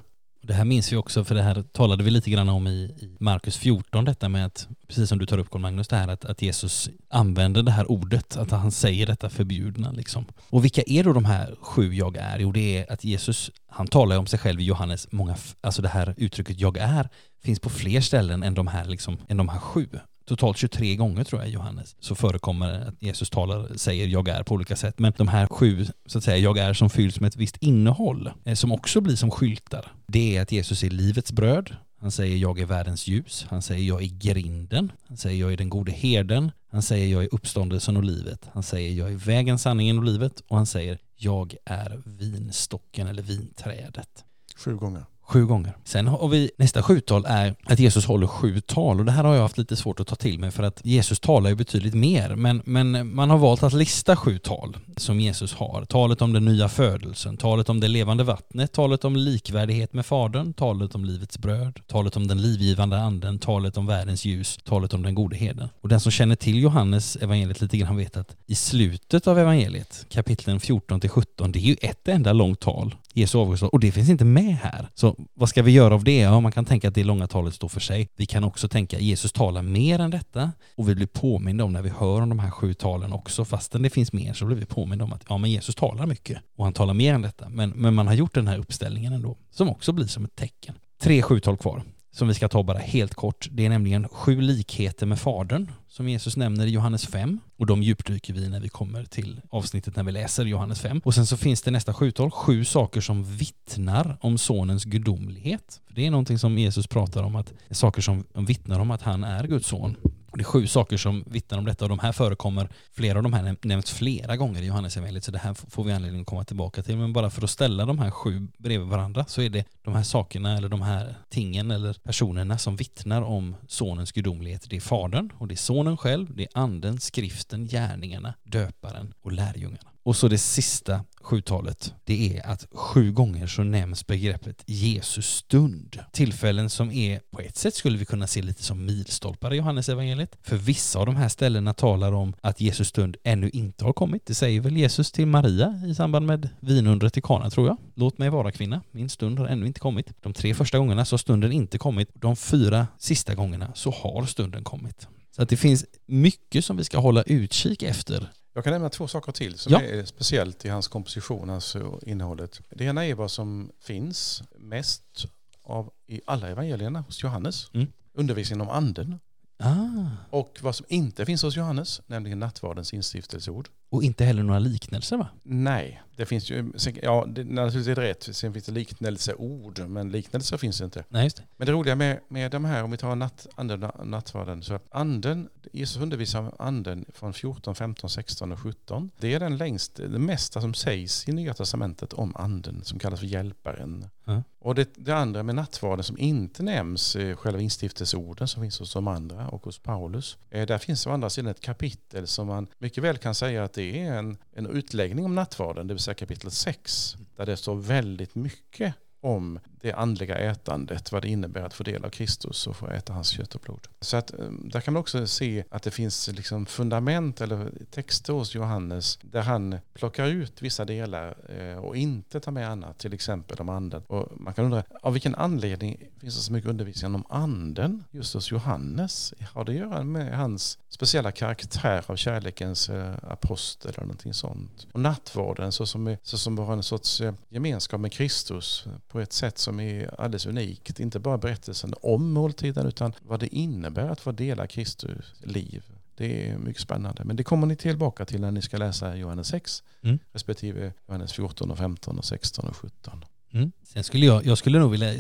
[0.46, 3.16] Det här minns vi också, för det här talade vi lite grann om i, i
[3.20, 6.24] Markus 14, detta med att, precis som du tar upp Carl Magnus, det här att,
[6.24, 10.24] att Jesus använder det här ordet, att han säger detta förbjudna liksom.
[10.50, 12.38] Och vilka är då de här sju jag är?
[12.38, 15.88] Jo, det är att Jesus, han talar om sig själv i Johannes, många, alltså det
[15.88, 17.08] här uttrycket jag är,
[17.42, 19.88] finns på fler ställen än de här, liksom, än de här sju
[20.24, 24.54] totalt 23 gånger tror jag Johannes så förekommer att Jesus talar, säger jag är på
[24.54, 24.98] olika sätt.
[24.98, 28.30] Men de här sju, så att säga, jag är som fylls med ett visst innehåll,
[28.44, 29.92] eh, som också blir som skyltar.
[30.06, 31.76] Det är att Jesus är livets bröd.
[32.00, 33.46] Han säger jag är världens ljus.
[33.50, 34.92] Han säger jag är grinden.
[35.08, 36.50] Han säger jag är den gode herden.
[36.70, 38.48] Han säger jag är uppståndelsen och livet.
[38.52, 40.42] Han säger jag är vägen, sanningen och livet.
[40.48, 44.24] Och han säger jag är vinstocken eller vinträdet.
[44.56, 45.04] Sju gånger.
[45.26, 45.72] Sju gånger.
[45.84, 49.34] Sen har vi nästa sjutal är att Jesus håller sju tal och det här har
[49.34, 52.34] jag haft lite svårt att ta till mig för att Jesus talar ju betydligt mer
[52.36, 55.84] men, men man har valt att lista sju tal som Jesus har.
[55.84, 60.52] Talet om den nya födelsen, talet om det levande vattnet, talet om likvärdighet med Fadern,
[60.52, 65.02] talet om livets bröd, talet om den livgivande anden, talet om världens ljus, talet om
[65.02, 65.68] den gode heden.
[65.80, 70.06] Och den som känner till Johannes evangeliet lite grann vet att i slutet av evangeliet,
[70.08, 73.92] kapitlen 14 till 17, det är ju ett enda långt tal Jesu avgångsdag och det
[73.92, 74.88] finns inte med här.
[74.94, 76.18] Så vad ska vi göra av det?
[76.18, 78.08] Ja, man kan tänka att det långa talet står för sig.
[78.16, 81.72] Vi kan också tänka att Jesus talar mer än detta och vi blir påminda om
[81.72, 84.56] när vi hör om de här sju talen också, fastän det finns mer så blir
[84.56, 87.48] vi påminda om att ja, men Jesus talar mycket och han talar mer än detta.
[87.48, 90.74] Men, men man har gjort den här uppställningen ändå, som också blir som ett tecken.
[91.00, 91.82] Tre sjutal kvar
[92.14, 93.48] som vi ska ta bara helt kort.
[93.50, 97.82] Det är nämligen sju likheter med Fadern som Jesus nämner i Johannes 5 och de
[97.82, 101.00] djupdyker vi när vi kommer till avsnittet när vi läser Johannes 5.
[101.04, 105.80] Och sen så finns det nästa sjutal, sju saker som vittnar om sonens gudomlighet.
[105.88, 109.46] Det är någonting som Jesus pratar om, att saker som vittnar om att han är
[109.46, 109.96] Guds son.
[110.34, 113.32] Det är sju saker som vittnar om detta och de här förekommer, flera av de
[113.32, 116.82] här nämns flera gånger i Johannesevangeliet så det här får vi anledning att komma tillbaka
[116.82, 116.96] till.
[116.96, 120.02] Men bara för att ställa de här sju bredvid varandra så är det de här
[120.02, 124.70] sakerna eller de här tingen eller personerna som vittnar om sonens gudomlighet.
[124.70, 129.32] Det är fadern och det är sonen själv, det är anden, skriften, gärningarna, döparen och
[129.32, 129.93] lärjungarna.
[130.04, 135.98] Och så det sista sjutalet, det är att sju gånger så nämns begreppet Jesus stund.
[136.12, 139.88] Tillfällen som är, på ett sätt skulle vi kunna se lite som milstolpar i Johannes
[139.88, 140.38] evangeliet.
[140.42, 144.26] För vissa av de här ställena talar om att Jesus stund ännu inte har kommit.
[144.26, 147.76] Det säger väl Jesus till Maria i samband med vinundret i Kana tror jag.
[147.94, 150.12] Låt mig vara kvinna, min stund har ännu inte kommit.
[150.20, 152.08] De tre första gångerna så har stunden inte kommit.
[152.14, 155.08] De fyra sista gångerna så har stunden kommit.
[155.36, 159.08] Så att det finns mycket som vi ska hålla utkik efter jag kan nämna två
[159.08, 159.82] saker till som ja.
[159.82, 162.60] är speciellt i hans komposition, alltså innehållet.
[162.70, 165.26] Det ena är vad som finns mest
[165.62, 167.70] av i alla evangelierna hos Johannes.
[167.74, 167.86] Mm.
[168.12, 169.20] Undervisningen om anden.
[169.58, 170.06] Ah.
[170.30, 173.68] Och vad som inte finns hos Johannes, nämligen nattvardens instiftelseord.
[173.94, 175.28] Och inte heller några liknelser va?
[175.42, 176.72] Nej, det finns ju,
[177.02, 181.04] ja det, naturligtvis är det rätt, sen finns det liknelseord, men liknelser finns det inte.
[181.08, 181.42] Nej, just det.
[181.56, 185.48] Men det roliga med, med de här, om vi tar natt, anden, nattvarden, så anden,
[185.72, 189.10] Jesus undervisar om anden från 14, 15, 16 och 17.
[189.18, 193.20] Det är den längst, det mesta som sägs i Nya Testamentet om anden, som kallas
[193.20, 194.06] för hjälparen.
[194.26, 194.42] Mm.
[194.58, 198.92] Och det, det, andra med nattvarden som inte nämns, eh, själva instiftelseorden som finns hos
[198.92, 200.38] de andra och hos Paulus.
[200.50, 203.72] Eh, där finns å andra sidan ett kapitel som man mycket väl kan säga att
[203.72, 207.56] det det är en, en utläggning om nattvarden, det vill säga kapitel 6, där det
[207.56, 212.66] står väldigt mycket om det andliga ätandet, vad det innebär att få del av Kristus
[212.66, 213.88] och få äta hans kött och blod.
[214.00, 218.32] Så att, eh, där kan man också se att det finns liksom fundament eller texter
[218.32, 223.12] hos Johannes där han plockar ut vissa delar eh, och inte tar med annat, till
[223.12, 224.02] exempel om anden.
[224.06, 228.34] Och man kan undra, av vilken anledning finns det så mycket undervisning om anden just
[228.34, 229.34] hos Johannes?
[229.52, 234.86] Har det att göra med hans speciella karaktär av kärlekens eh, apostel eller någonting sånt?
[234.92, 239.58] Och nattvarden så som, så som var en sorts gemenskap med Kristus på ett sätt
[239.58, 241.00] som är alldeles unikt.
[241.00, 245.84] Inte bara berättelsen om måltiden utan vad det innebär att få dela Kristus liv.
[246.16, 247.24] Det är mycket spännande.
[247.24, 250.18] Men det kommer ni tillbaka till när ni ska läsa Johannes 6 mm.
[250.32, 253.24] respektive Johannes 14 och 15 och 16 och 17.
[253.52, 253.72] Mm.
[253.82, 255.14] Sen skulle jag, jag skulle nog vilja,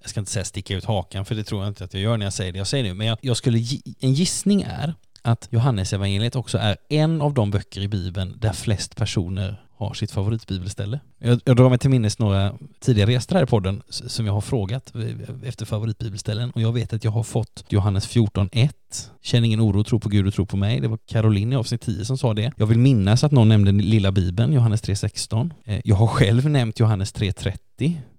[0.00, 2.16] jag ska inte säga sticka ut hakan för det tror jag inte att jag gör
[2.16, 3.58] när jag säger det jag säger nu, men jag, jag skulle,
[4.00, 8.52] en gissning är att Johannes evangeliet också är en av de böcker i Bibeln där
[8.52, 11.00] flest personer har sitt favoritbibelställe.
[11.18, 14.40] Jag, jag drar mig till minnes några tidigare gäster här i podden som jag har
[14.40, 14.92] frågat
[15.44, 18.70] efter favoritbibelställen och jag vet att jag har fått Johannes 14.1
[19.22, 20.80] Känn ingen oro, tro på Gud och tro på mig.
[20.80, 22.52] Det var Caroline i avsnitt 10 som sa det.
[22.56, 25.50] Jag vill minnas att någon nämnde lilla bibeln, Johannes 3.16.
[25.64, 27.58] Eh, jag har själv nämnt Johannes 3.30,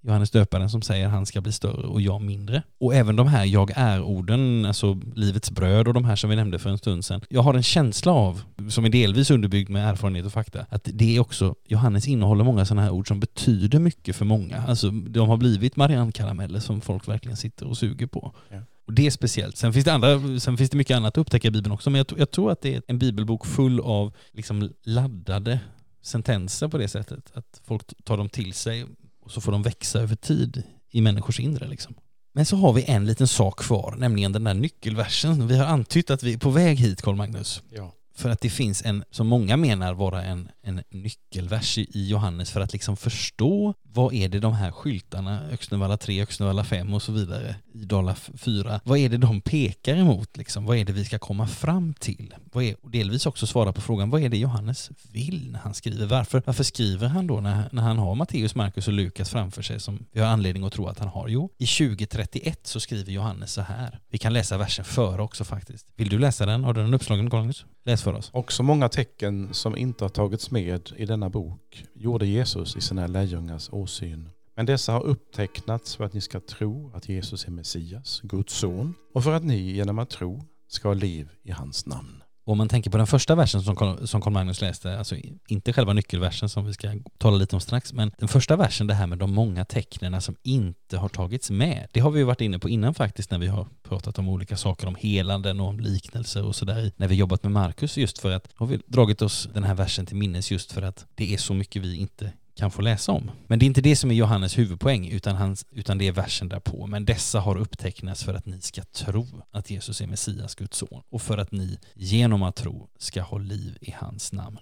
[0.00, 2.62] Johannes döparen som säger han ska bli större och jag mindre.
[2.78, 6.58] Och även de här jag är-orden, alltså livets bröd och de här som vi nämnde
[6.58, 7.20] för en stund sedan.
[7.28, 11.16] Jag har en känsla av, som är delvis underbyggd med erfarenhet och fakta, att det
[11.16, 14.62] är också, Johannes innehåller många sådana här ord som betyder mycket för många.
[14.68, 18.32] Alltså de har blivit Marianne-karameller som folk verkligen sitter och suger på.
[18.48, 18.58] Ja.
[18.86, 19.56] Och det är speciellt.
[19.56, 21.98] Sen finns det, andra, sen finns det mycket annat att upptäcka i Bibeln också, men
[21.98, 25.60] jag, jag tror att det är en bibelbok full av liksom laddade
[26.02, 27.32] sentenser på det sättet.
[27.34, 28.86] Att folk tar dem till sig
[29.28, 31.68] och så får de växa över tid i människors inre.
[31.68, 31.94] Liksom.
[32.34, 35.48] Men så har vi en liten sak kvar, nämligen den där nyckelversen.
[35.48, 37.62] Vi har antytt att vi är på väg hit, Carl-Magnus.
[37.70, 37.92] Ja.
[38.18, 42.60] För att det finns en, som många menar vara en, en nyckelvers i Johannes för
[42.60, 47.12] att liksom förstå vad är det de här skyltarna, Öxnevalla 3, Öxnevalla 5 och så
[47.12, 50.64] vidare, i Dala 4, vad är det de pekar emot liksom?
[50.64, 52.34] Vad är det vi ska komma fram till?
[52.52, 55.74] Vad är, och delvis också svara på frågan, vad är det Johannes vill när han
[55.74, 56.06] skriver?
[56.06, 59.80] Varför, varför skriver han då när, när han har Matteus, Markus och Lukas framför sig
[59.80, 61.28] som vi har anledning att tro att han har?
[61.28, 63.98] Jo, i 2031 så skriver Johannes så här.
[64.10, 65.86] Vi kan läsa versen före också faktiskt.
[65.96, 66.64] Vill du läsa den?
[66.64, 67.64] Har du den uppslagen, Magnus?
[67.88, 68.30] Läs för oss.
[68.32, 73.06] Också många tecken som inte har tagits med i denna bok gjorde Jesus i sina
[73.06, 74.30] lärjungars åsyn.
[74.56, 78.94] Men dessa har upptecknats för att ni ska tro att Jesus är Messias, Guds son,
[79.14, 82.17] och för att ni genom att tro ska ha liv i hans namn.
[82.48, 85.16] Och om man tänker på den första versen som Carl, som Carl Magnus läste, alltså
[85.48, 88.94] inte själva nyckelversen som vi ska tala lite om strax, men den första versen, det
[88.94, 91.88] här med de många tecknen som inte har tagits med.
[91.92, 94.56] Det har vi ju varit inne på innan faktiskt när vi har pratat om olika
[94.56, 98.30] saker, om helanden och om liknelser och sådär, när vi jobbat med Markus, just för
[98.30, 101.38] att har vi dragit oss den här versen till minnes just för att det är
[101.38, 103.30] så mycket vi inte kan få läsa om.
[103.46, 106.48] Men det är inte det som är Johannes huvudpoäng, utan, hans, utan det är versen
[106.48, 106.86] därpå.
[106.86, 111.02] Men dessa har upptecknats för att ni ska tro att Jesus är Messias, Guds son,
[111.10, 114.58] och för att ni genom att tro ska ha liv i hans namn.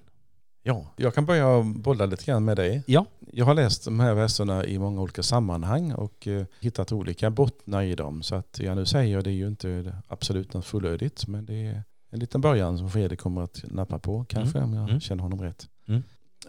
[0.63, 2.83] Ja, jag kan börja bolla lite grann med dig.
[2.87, 3.07] Ja.
[3.33, 7.83] Jag har läst de här verserna i många olika sammanhang och eh, hittat olika bottnar
[7.83, 8.23] i dem.
[8.23, 11.83] Så att jag nu säger det är ju inte absolut något fullödigt, men det är
[12.11, 14.71] en liten början som Fredrik kommer att nappa på, kanske mm.
[14.71, 15.01] om jag mm.
[15.01, 15.69] känner honom rätt.
[15.89, 16.03] Mm.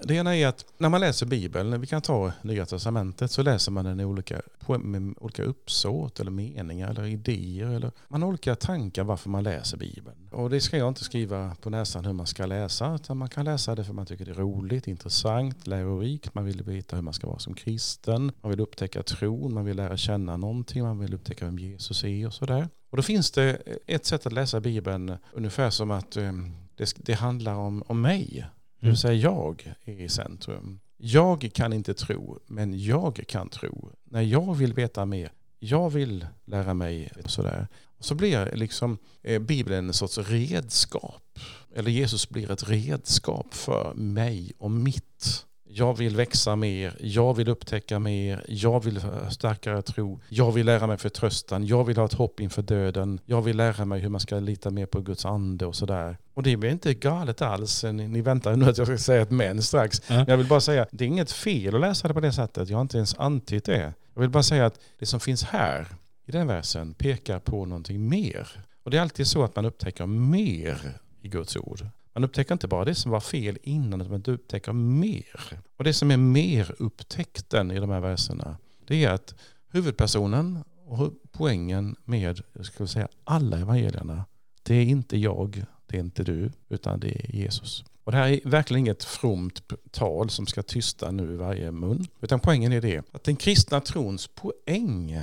[0.04, 3.72] Det ena är att när man läser Bibeln, vi kan ta Nya Testamentet, så läser
[3.72, 4.42] man den i olika,
[4.80, 7.68] med olika uppsåt eller meningar eller idéer.
[7.68, 10.30] Eller, man har olika tankar varför man läser Bibeln.
[10.32, 13.46] Och det ska jag inte skriva på näsan hur man ska läsa, utan man kan
[13.46, 17.14] läsa det för man tycker det är roligt, intressant, lärorikt, man vill veta hur man
[17.14, 21.14] ska vara som kristen, man vill upptäcka tron, man vill lära känna någonting, man vill
[21.14, 22.70] upptäcka vem Jesus är och sådär.
[22.90, 26.32] Och då finns det ett sätt att läsa Bibeln ungefär som att eh,
[26.76, 28.46] det, det handlar om, om mig.
[28.80, 30.80] Det vill säga jag är i centrum.
[30.98, 33.92] Jag kan inte tro, men jag kan tro.
[34.04, 37.68] När jag vill veta mer, jag vill lära mig sådär.
[38.00, 41.40] Så blir liksom eh, Bibeln en sorts redskap.
[41.76, 45.46] Eller Jesus blir ett redskap för mig och mitt.
[45.70, 50.88] Jag vill växa mer, jag vill upptäcka mer, jag vill starkare tro, jag vill lära
[50.88, 54.20] mig förtröstan, jag vill ha ett hopp inför döden, jag vill lära mig hur man
[54.20, 56.18] ska lita mer på Guds ande och sådär.
[56.34, 57.84] Och det är inte galet alls.
[57.84, 60.10] Ni, ni väntar nu att jag ska säga ett men strax.
[60.10, 60.26] Mm.
[60.28, 62.70] Jag vill bara säga, det är inget fel att läsa det på det sättet.
[62.70, 63.94] Jag har inte ens antytt det.
[64.14, 65.88] Jag vill bara säga att det som finns här
[66.26, 68.48] i den versen pekar på någonting mer.
[68.84, 70.78] Och det är alltid så att man upptäcker mer
[71.22, 71.86] i Guds ord.
[72.18, 75.60] Man upptäcker inte bara det som var fel innan, utan man upptäcker mer.
[75.78, 78.58] Och det som är mer upptäckten i de här verserna,
[78.88, 79.36] det är att
[79.72, 84.26] huvudpersonen och poängen med, jag skulle säga alla evangelierna,
[84.64, 87.84] det är inte jag, det är inte du, utan det är Jesus.
[88.04, 89.62] Och det här är verkligen inget fromt
[89.92, 92.08] tal som ska tysta nu i varje mun.
[92.22, 95.22] Utan poängen är det att den kristna trons poäng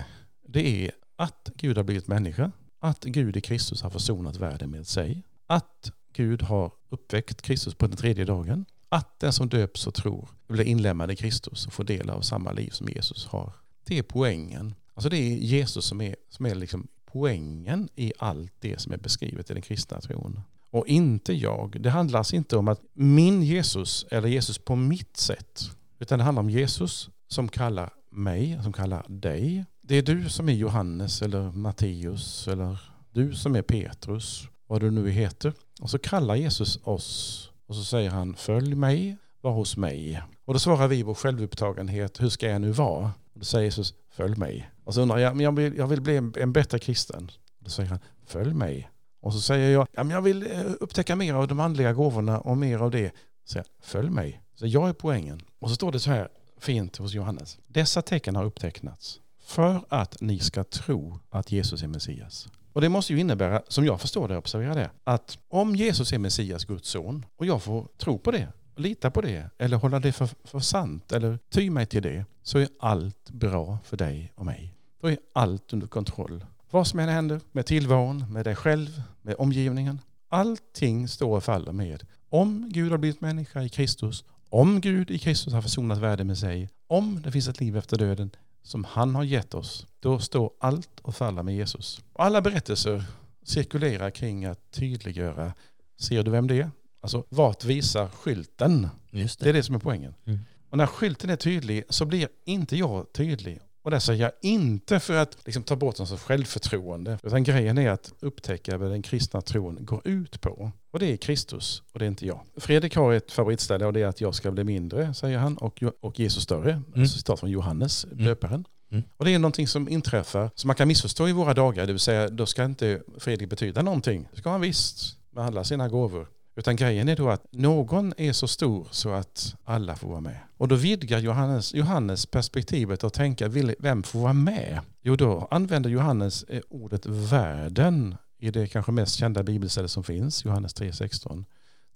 [0.49, 2.51] det är att Gud har blivit människa.
[2.81, 5.23] Att Gud i Kristus har försonat världen med sig.
[5.47, 8.65] Att Gud har uppväckt Kristus på den tredje dagen.
[8.89, 12.53] Att den som döps och tror blir inlemmad i Kristus och får del av samma
[12.53, 13.53] liv som Jesus har.
[13.85, 14.75] Det är poängen.
[14.95, 18.97] Alltså det är Jesus som är, som är liksom poängen i allt det som är
[18.97, 20.41] beskrivet i den kristna tron.
[20.71, 21.77] Och inte jag.
[21.81, 25.71] Det handlar alltså inte om att min Jesus eller Jesus på mitt sätt.
[25.99, 29.65] Utan det handlar om Jesus som kallar mig, som kallar dig.
[29.83, 32.81] Det är du som är Johannes eller Matteus eller
[33.13, 35.53] du som är Petrus, vad du nu heter.
[35.81, 40.23] Och så kallar Jesus oss och så säger han följ mig, var hos mig.
[40.45, 43.05] Och då svarar vi i vår självupptagenhet, hur ska jag nu vara?
[43.05, 44.71] Och då säger Jesus, följ mig.
[44.85, 47.31] Och så undrar jag, men jag vill, jag vill bli en, en bättre kristen.
[47.59, 48.91] Och då säger han, följ mig.
[49.21, 52.41] Och så säger jag, ja, men jag vill eh, upptäcka mer av de andliga gåvorna
[52.41, 53.13] och mer av det.
[53.45, 54.43] Så jag, följ mig.
[54.55, 55.43] Så jag är poängen.
[55.59, 57.59] Och så står det så här fint hos Johannes.
[57.67, 62.49] Dessa tecken har upptecknats för att ni ska tro att Jesus är Messias.
[62.75, 66.19] Och det måste ju innebära, som jag förstår det, observera det, att om Jesus är
[66.19, 70.13] Messias, Guds son, och jag får tro på det, lita på det, eller hålla det
[70.13, 74.47] för, för sant, eller ty mig till det, så är allt bra för dig och
[74.47, 74.75] mig.
[75.01, 76.45] Då är allt under kontroll.
[76.71, 80.01] Vad som än händer med tillvaron, med dig själv, med omgivningen.
[80.29, 85.19] Allting står och faller med om Gud har blivit människa i Kristus, om Gud i
[85.19, 88.31] Kristus har försonat världen med sig, om det finns ett liv efter döden
[88.65, 92.01] som han har gett oss, då står allt och faller med Jesus.
[92.13, 93.05] Och alla berättelser
[93.43, 95.53] cirkulerar kring att tydliggöra,
[96.01, 96.71] ser du vem det är?
[97.01, 98.89] Alltså vart visar skylten?
[99.11, 99.45] Just det.
[99.45, 100.15] det är det som är poängen.
[100.25, 100.41] Mm.
[100.71, 103.61] Och när skylten är tydlig så blir inte jag tydlig.
[103.85, 107.19] Och det säger jag inte för att liksom, ta bort sorts självförtroende.
[107.23, 110.73] Utan grejen är att upptäcka vad den kristna tron går ut på.
[110.93, 112.41] Och det är Kristus och det är inte jag.
[112.57, 115.83] Fredrik har ett favoritställe och det är att jag ska bli mindre, säger han, och,
[116.01, 116.71] och Jesus större.
[116.71, 116.85] Mm.
[116.97, 118.25] Alltså citat från Johannes, mm.
[118.25, 118.65] döparen.
[118.93, 119.05] Mm.
[119.17, 121.87] Och det är någonting som inträffar som man kan missförstå i våra dagar.
[121.87, 124.29] Det vill säga, då ska inte Fredrik betyda någonting.
[124.33, 126.29] Det ska han visst med alla sina gåvor.
[126.57, 130.39] Utan grejen är då att någon är så stor så att alla får vara med.
[130.57, 134.81] Och då vidgar Johannes, Johannes perspektivet och tänker, vem får vara med?
[135.03, 140.45] Jo, då använder Johannes eh, ordet världen i det kanske mest kända bibelstället som finns,
[140.45, 141.45] Johannes 3.16.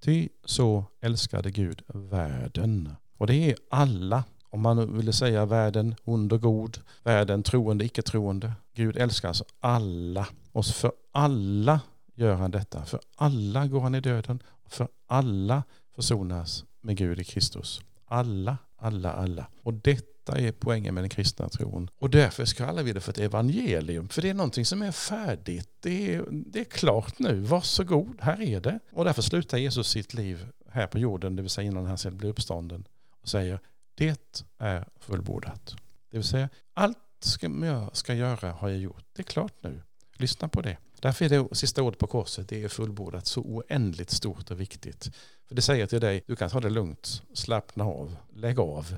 [0.04, 2.94] Ty så älskade Gud världen.
[3.18, 8.02] Och det är alla, om man ville säga världen ond och god, världen troende, icke
[8.02, 8.52] troende.
[8.74, 10.26] Gud älskar alltså alla.
[10.52, 11.80] Och för alla
[12.18, 12.84] gör han detta.
[12.84, 14.42] För alla går han i döden.
[14.66, 15.62] För alla
[15.94, 17.80] försonas med Gud i Kristus.
[18.04, 19.46] Alla, alla, alla.
[19.62, 21.90] Och detta är poängen med den kristna tron.
[21.98, 24.08] Och därför kallar vi det för ett evangelium.
[24.08, 25.70] För det är någonting som är färdigt.
[25.80, 27.40] Det är, det är klart nu.
[27.40, 28.78] Varsågod, här är det.
[28.92, 32.16] Och därför slutar Jesus sitt liv här på jorden, det vill säga innan han sedan
[32.16, 32.84] blir uppstånden,
[33.22, 33.60] och säger
[33.94, 35.76] det är fullbordat.
[36.10, 39.04] Det vill säga allt som jag ska göra har jag gjort.
[39.12, 39.82] Det är klart nu.
[40.16, 40.76] Lyssna på det.
[41.00, 45.10] Därför är det sista ordet på korset, det är fullbordat, så oändligt stort och viktigt.
[45.48, 48.96] För det säger till dig, du kan ta det lugnt, slappna av, lägg av.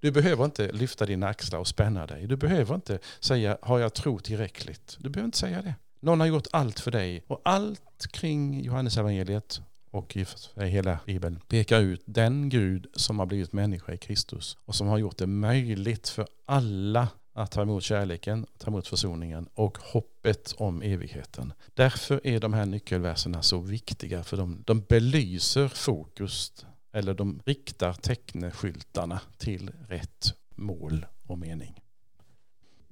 [0.00, 2.26] Du behöver inte lyfta dina axlar och spänna dig.
[2.26, 4.96] Du behöver inte säga, har jag tro tillräckligt?
[5.00, 5.74] Du behöver inte säga det.
[6.00, 10.26] Någon har gjort allt för dig och allt kring Johannes evangeliet och i
[10.56, 14.98] hela Bibeln pekar ut den Gud som har blivit människa i Kristus och som har
[14.98, 20.82] gjort det möjligt för alla att ta emot kärleken, ta emot försoningen och hoppet om
[20.82, 21.52] evigheten.
[21.74, 26.52] Därför är de här nyckelverserna så viktiga för de, de belyser fokus
[26.92, 31.82] eller de riktar teckneskyltarna till rätt mål och mening.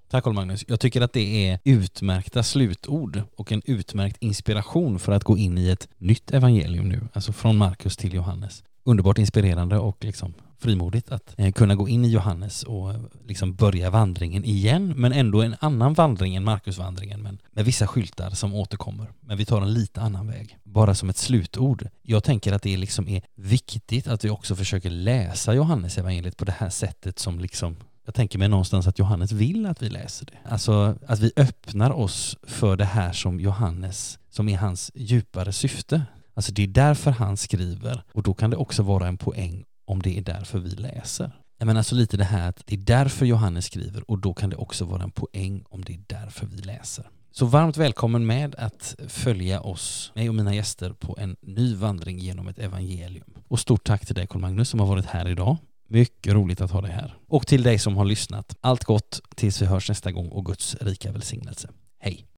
[0.09, 0.65] Tack Carl-Magnus.
[0.69, 5.59] Jag tycker att det är utmärkta slutord och en utmärkt inspiration för att gå in
[5.59, 8.63] i ett nytt evangelium nu, alltså från Markus till Johannes.
[8.91, 13.55] Underbart inspirerande och liksom frimodigt att eh, kunna gå in i Johannes och eh, liksom
[13.55, 18.55] börja vandringen igen, men ändå en annan vandring än Markusvandringen, men med vissa skyltar som
[18.55, 19.07] återkommer.
[19.21, 20.59] Men vi tar en lite annan väg.
[20.63, 21.89] Bara som ett slutord.
[22.03, 26.45] Jag tänker att det liksom är viktigt att vi också försöker läsa Johannes evangeliet på
[26.45, 30.27] det här sättet som liksom jag tänker mig någonstans att Johannes vill att vi läser
[30.27, 30.51] det.
[30.51, 36.03] Alltså att vi öppnar oss för det här som Johannes, som är hans djupare syfte.
[36.35, 40.03] Alltså det är därför han skriver och då kan det också vara en poäng om
[40.03, 41.33] det är därför vi läser.
[41.59, 44.51] Jag menar alltså lite det här att det är därför Johannes skriver och då kan
[44.51, 47.11] det också vara en poäng om det är därför vi läser.
[47.33, 52.19] Så varmt välkommen med att följa oss, mig och mina gäster, på en ny vandring
[52.19, 53.35] genom ett evangelium.
[53.49, 55.57] Och stort tack till dig Carl Magnus som har varit här idag.
[55.89, 57.15] Mycket roligt att ha dig här.
[57.29, 58.57] Och till dig som har lyssnat.
[58.61, 61.69] Allt gott tills vi hörs nästa gång och Guds rika välsignelse.
[61.99, 62.30] Hej!